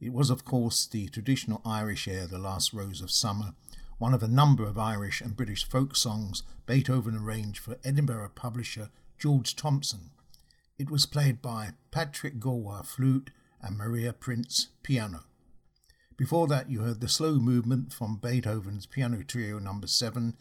[0.00, 3.54] It was, of course, the traditional Irish air, The Last Rose of Summer,
[3.98, 8.90] one of a number of Irish and British folk songs Beethoven arranged for Edinburgh publisher
[9.16, 10.10] George Thomson.
[10.76, 13.30] It was played by Patrick Gallois flute
[13.62, 15.20] and Maria Prinz piano.
[16.16, 20.36] Before that, you heard the slow movement from Beethoven's Piano Trio Number 7,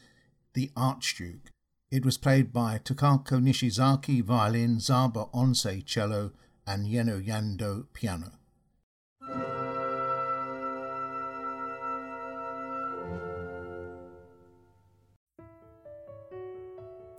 [0.56, 1.52] The Archduke.
[1.92, 6.32] It was played by Takako Nishizaki violin, Csaba Onczay cello,
[6.66, 8.32] and Jenő Jandó piano.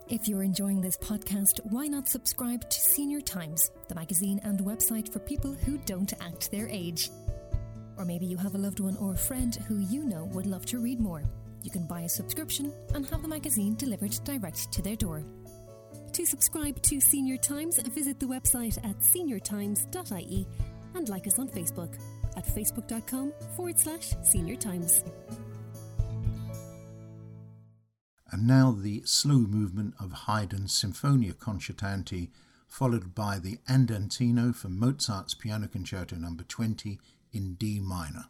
[0.09, 5.11] If you're enjoying this podcast, why not subscribe to Senior Times, the magazine and website
[5.11, 7.09] for people who don't act their age?
[7.97, 10.65] Or maybe you have a loved one or a friend who you know would love
[10.67, 11.23] to read more.
[11.67, 15.25] You can buy a subscription and have the magazine delivered direct to their door.
[16.13, 20.47] To subscribe to Senior Times, visit the website at seniortimes.ie
[20.95, 21.93] and like us on Facebook
[22.37, 25.03] at facebook.com forward slash senior times.
[28.31, 32.29] And now the slow movement of Haydn's Sinfonia Concertante,
[32.69, 36.33] followed by the Andantino from Mozart's Piano Concerto No.
[36.47, 36.97] 20
[37.33, 38.27] in D minor.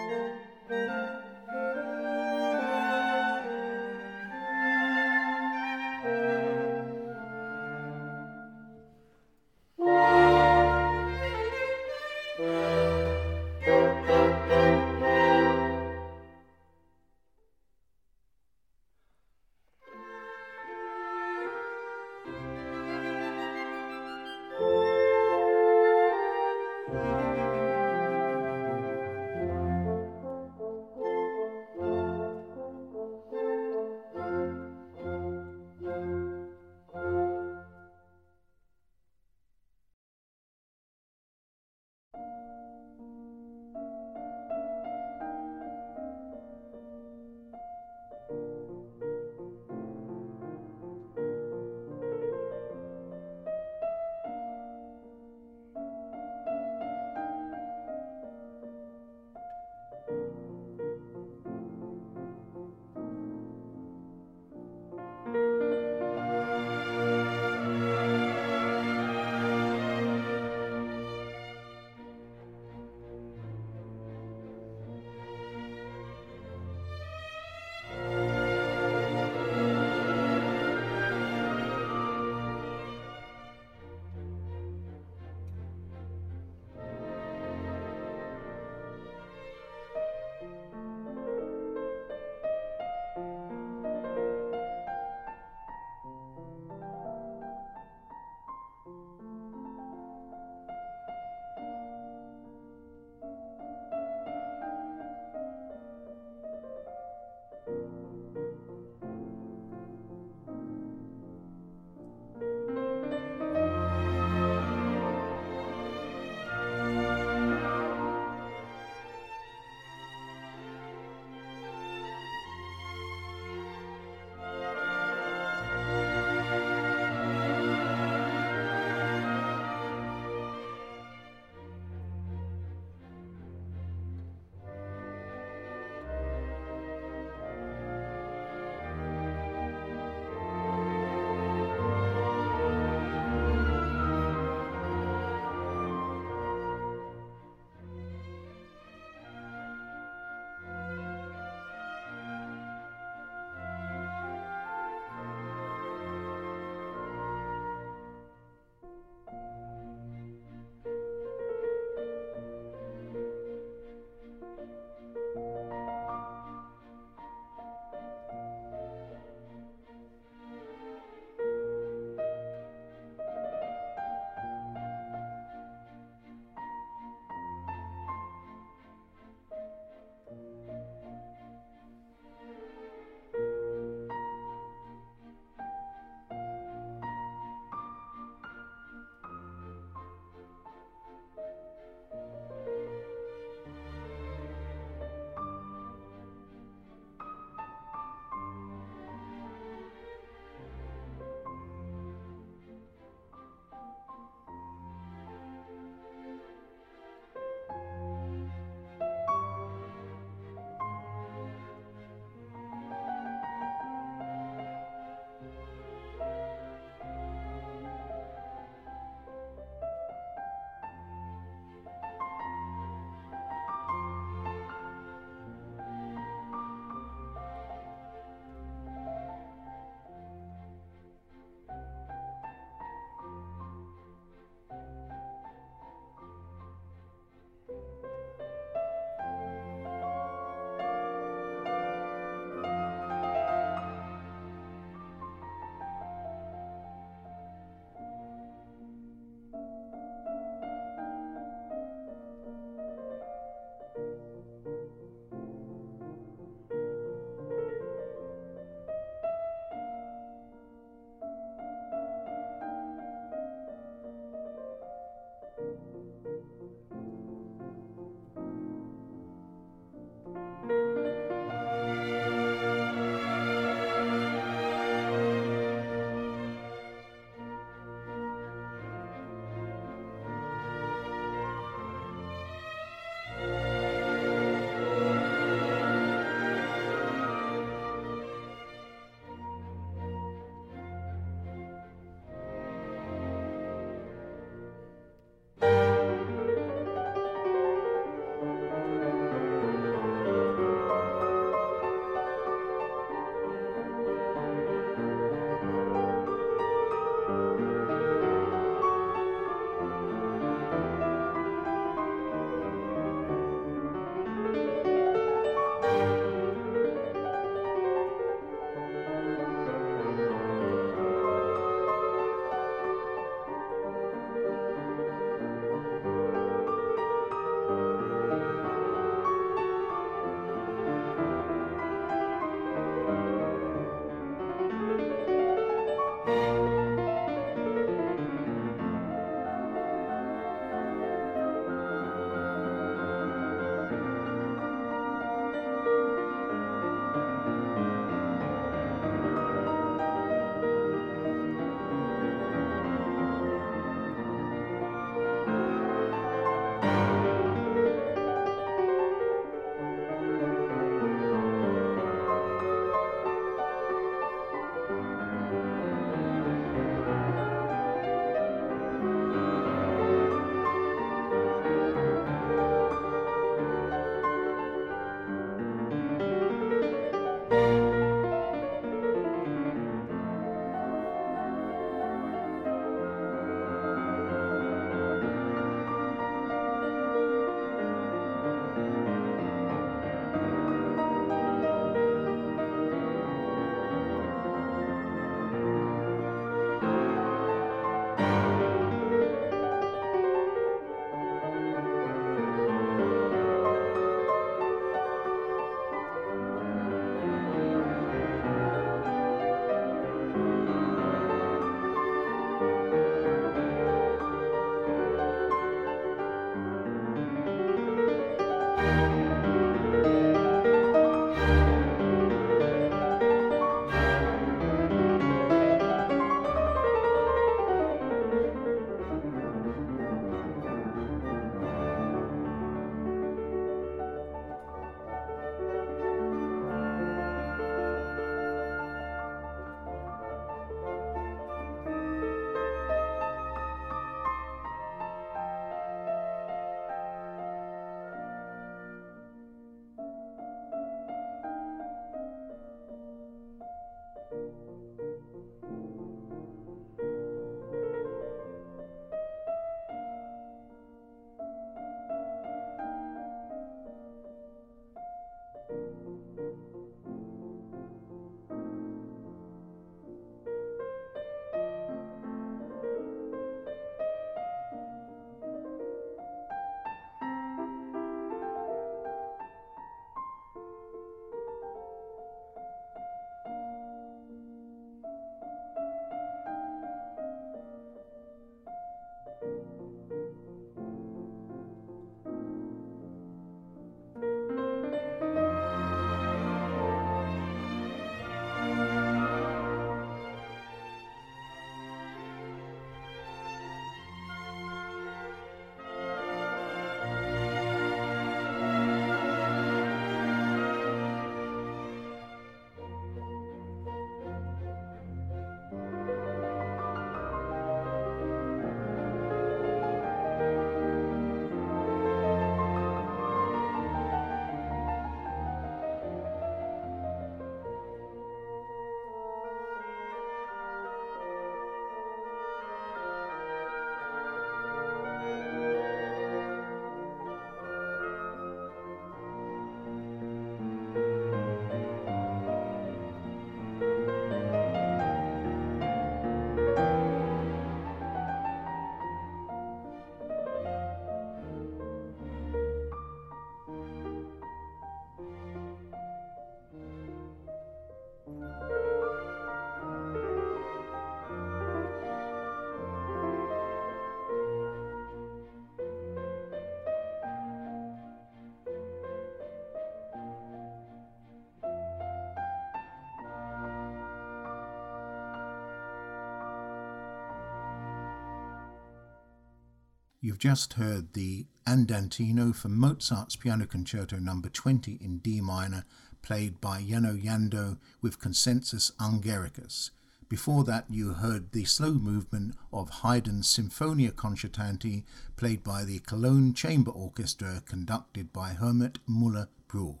[580.23, 584.39] You've just heard the Andantino from Mozart's Piano Concerto No.
[584.39, 585.83] 20 in D minor,
[586.21, 589.89] played by Jenő Jandó with Concentus Hungaricus.
[590.29, 595.05] Before that, you heard the slow movement of Haydn's Symphonia Concertante,
[595.37, 600.00] played by the Cologne Chamber Orchestra, conducted by Hermann Müller-Brühl.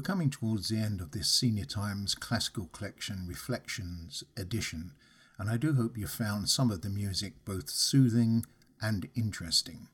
[0.00, 4.92] We're coming towards the end of this Senior Times Classical Collection Reflections edition,
[5.38, 8.46] and I do hope you found some of the music both soothing
[8.80, 9.88] and interesting.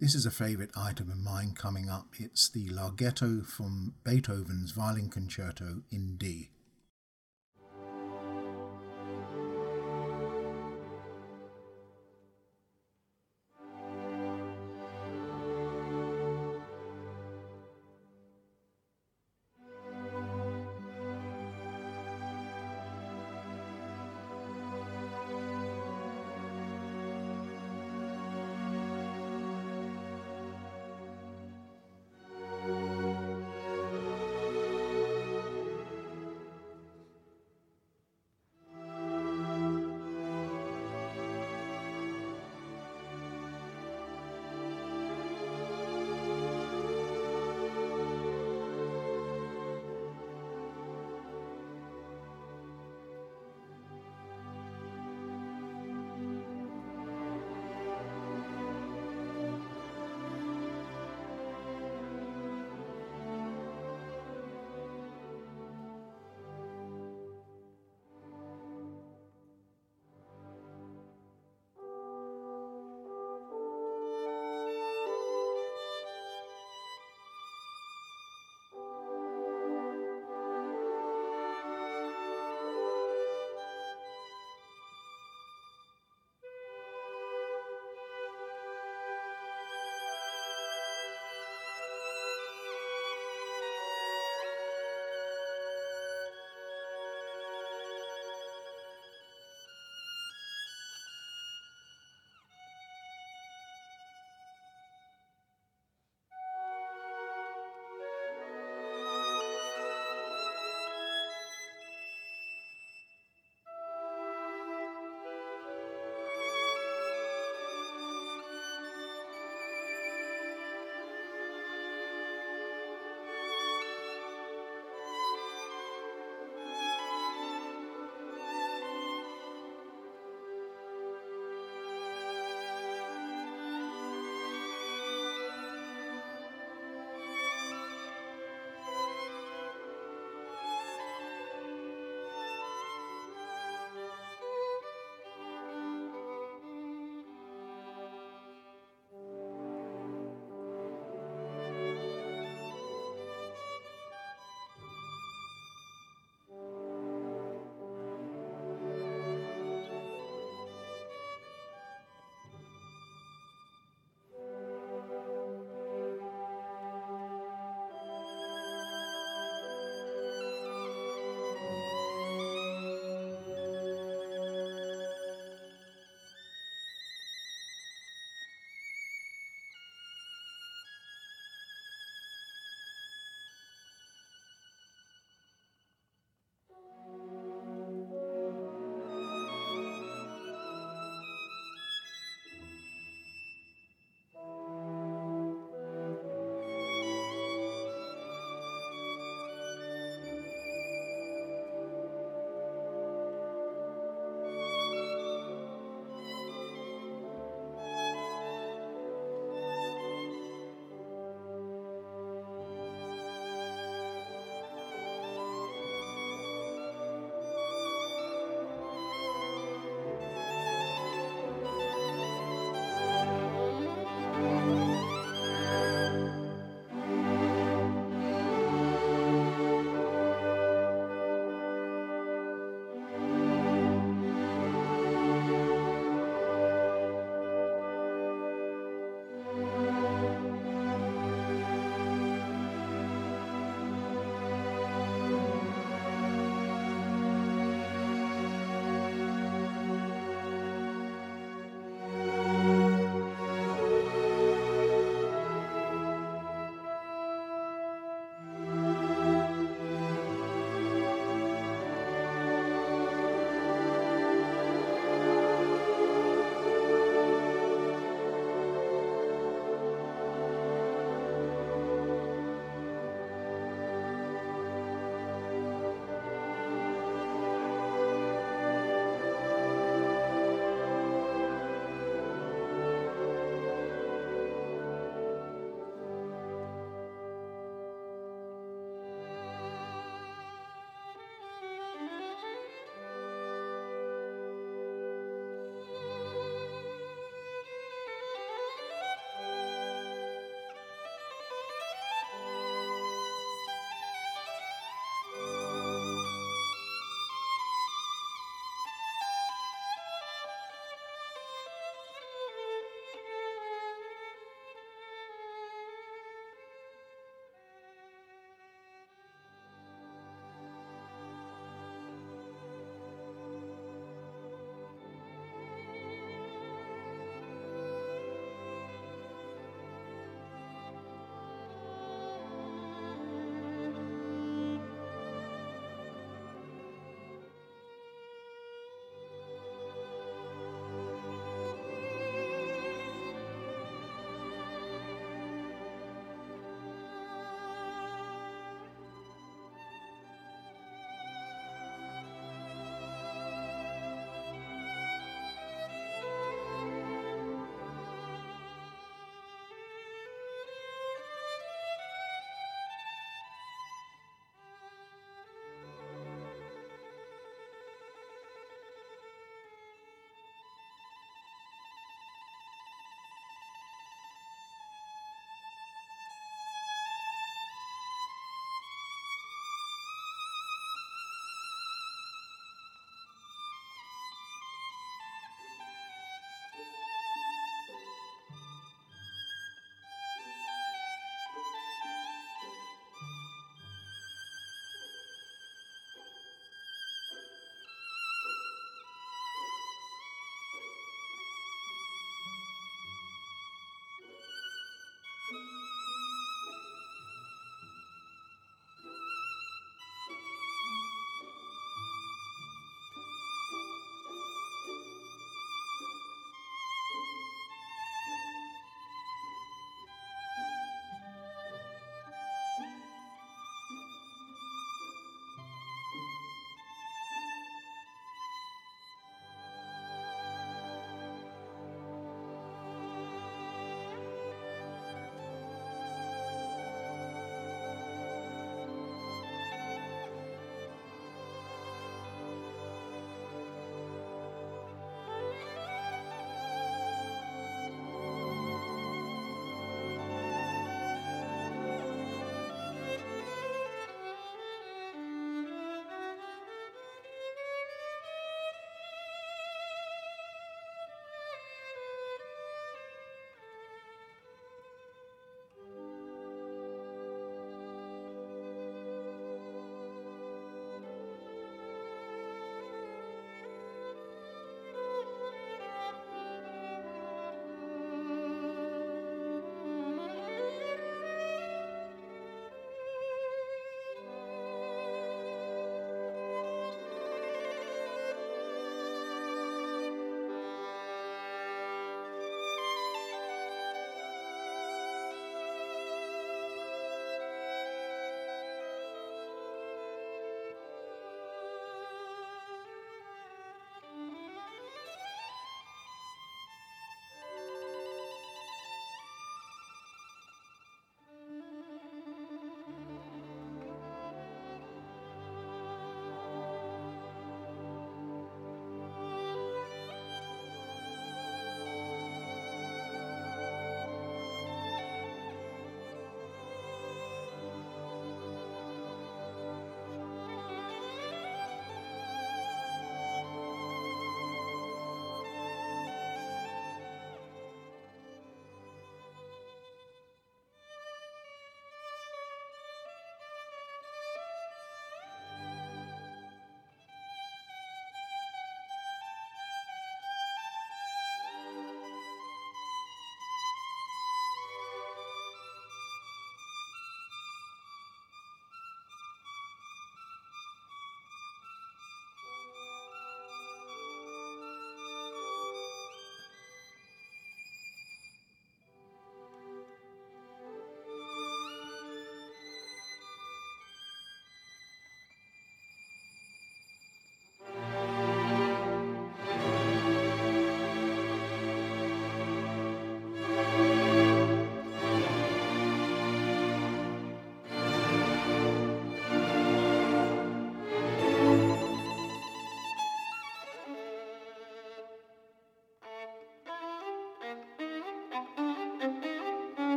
[0.00, 2.14] This is a favourite item of mine coming up.
[2.18, 6.48] It's the Larghetto from Beethoven's Violin Concerto in D.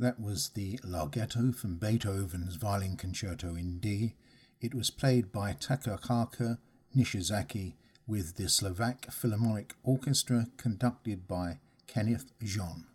[0.00, 4.14] That was the Larghetto from Beethoven's Violin Concerto in D.
[4.58, 6.56] It was played by Takako
[6.96, 7.74] Nishizaki
[8.06, 12.86] with the Slovak Philharmonic Orchestra conducted by Kenneth Jean.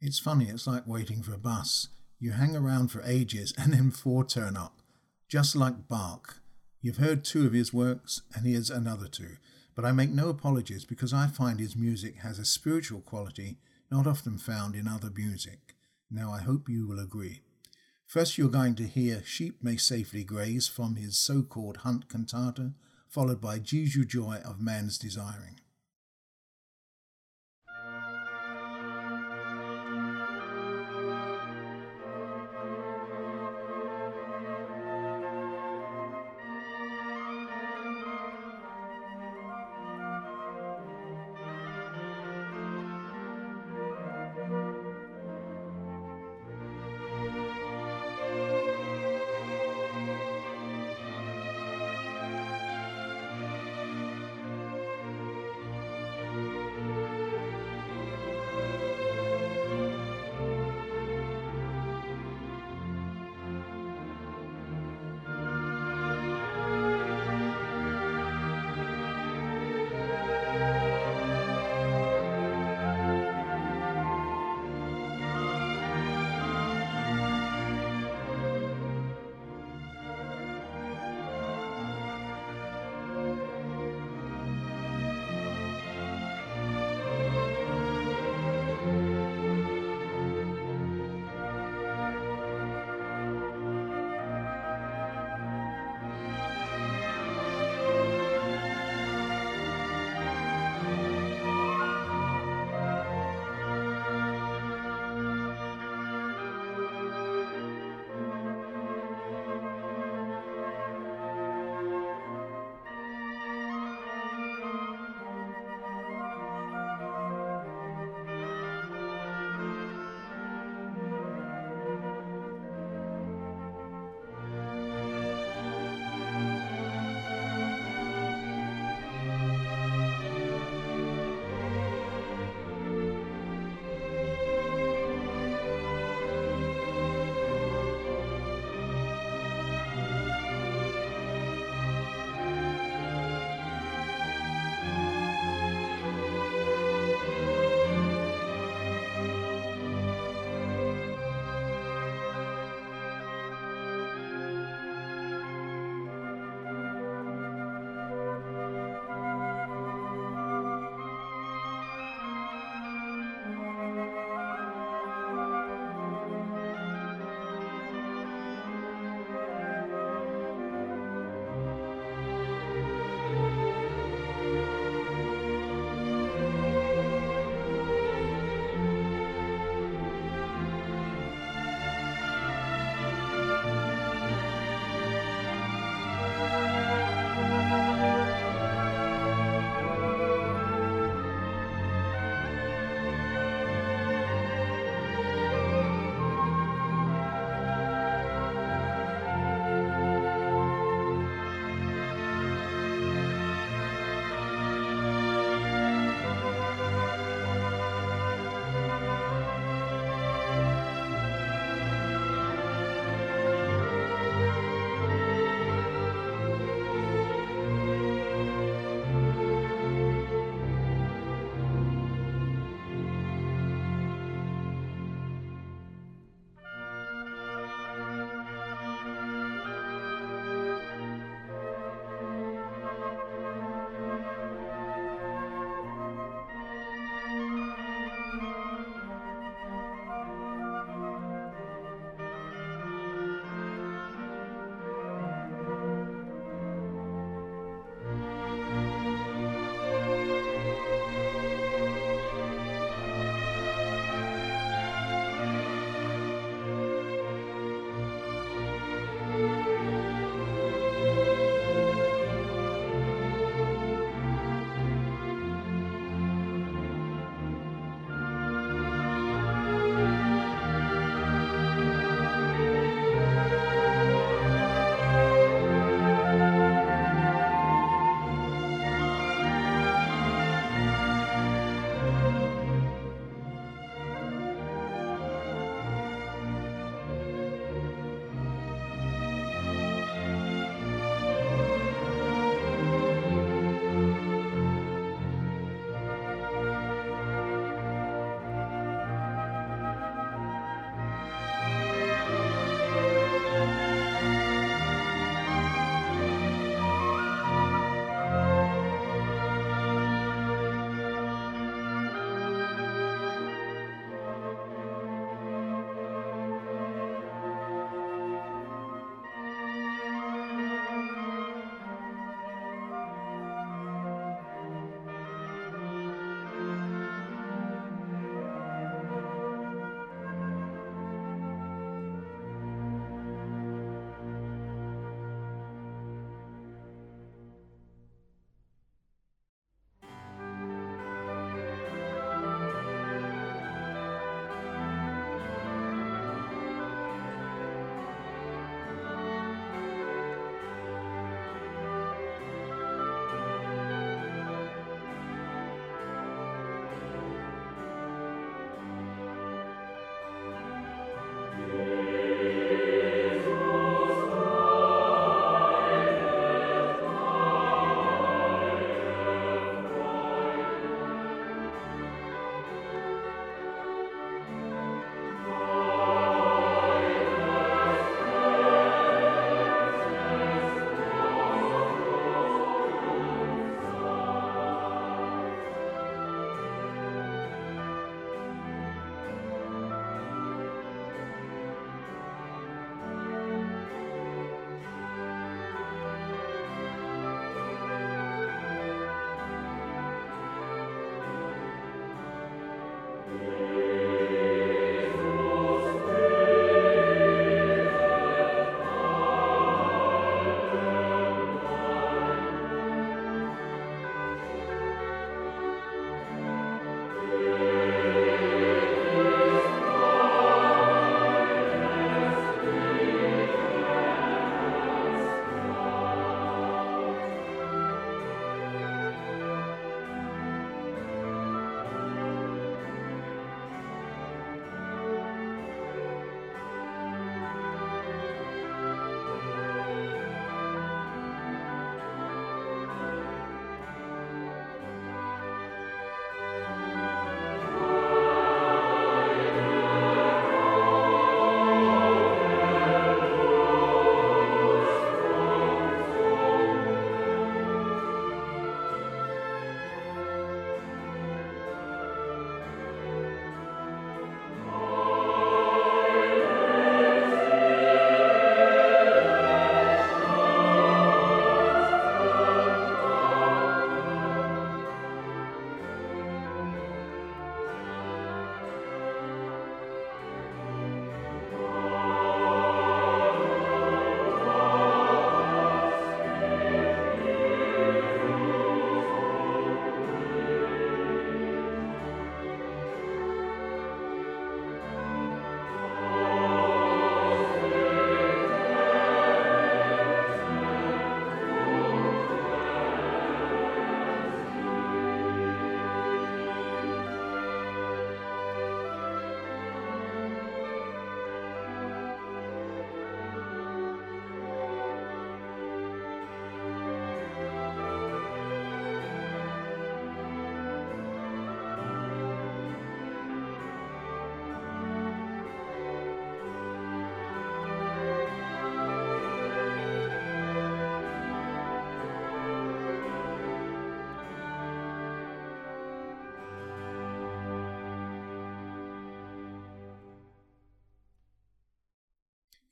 [0.00, 1.88] It's funny, it's like waiting for a bus.
[2.18, 4.80] You hang around for ages and then four turn up,
[5.28, 6.40] just like Bach.
[6.80, 9.36] You've heard two of his works, and here's another two.
[9.74, 13.58] But I make no apologies because I find his music has a spiritual quality
[13.90, 15.74] not often found in other music.
[16.10, 17.42] Now I hope you will agree.
[18.06, 22.74] First, you're going to hear Sheep May Safely Graze from his so called Hunt Cantata,
[23.08, 25.53] followed by Jesu Joy of Man's Desiring.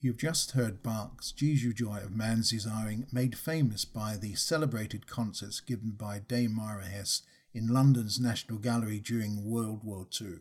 [0.04, 5.60] You've just heard Bach's Jesu Joy of Man's Desiring, made famous by the celebrated concerts
[5.60, 7.22] given by Dame Myra Hess
[7.54, 10.38] in London's National Gallery during World War II.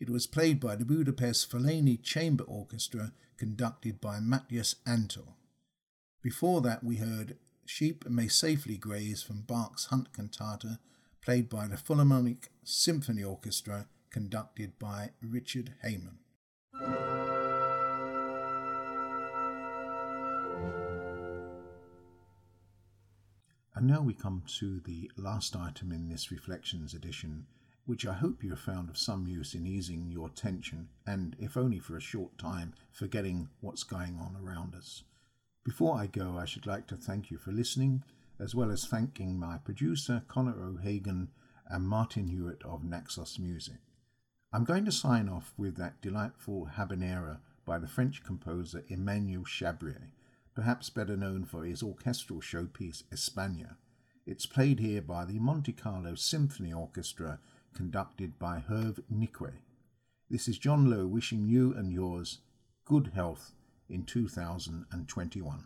[0.00, 5.34] It was played by the Budapest Failoni Chamber Orchestra, conducted by Matthias Antal.
[6.22, 10.78] Before that, we heard Sheep May Safely Graze from Bach's Hunt Cantata,
[11.22, 16.20] played by the Philharmonic Symphony Orchestra, conducted by Richard Hayman.
[23.84, 27.44] And now we come to the last item in this Reflections edition,
[27.84, 31.54] which I hope you have found of some use in easing your tension and, if
[31.54, 35.02] only for a short time, forgetting what's going on around us.
[35.66, 38.04] Before I go, I should like to thank you for listening,
[38.40, 41.28] as well as thanking my producer, Connor O'Hagan,
[41.68, 43.82] and Martin Hewitt of Naxos Music.
[44.50, 50.08] I'm going to sign off with that delightful habanera by the French composer Emmanuel Chabrier
[50.54, 53.76] perhaps better known for his orchestral showpiece España.
[54.26, 57.40] It's played here by the Monte Carlo Symphony Orchestra,
[57.74, 59.60] conducted by Herve Niquet.
[60.30, 62.38] This is John Lowe wishing you and yours
[62.84, 63.52] good health
[63.88, 65.64] in 2021.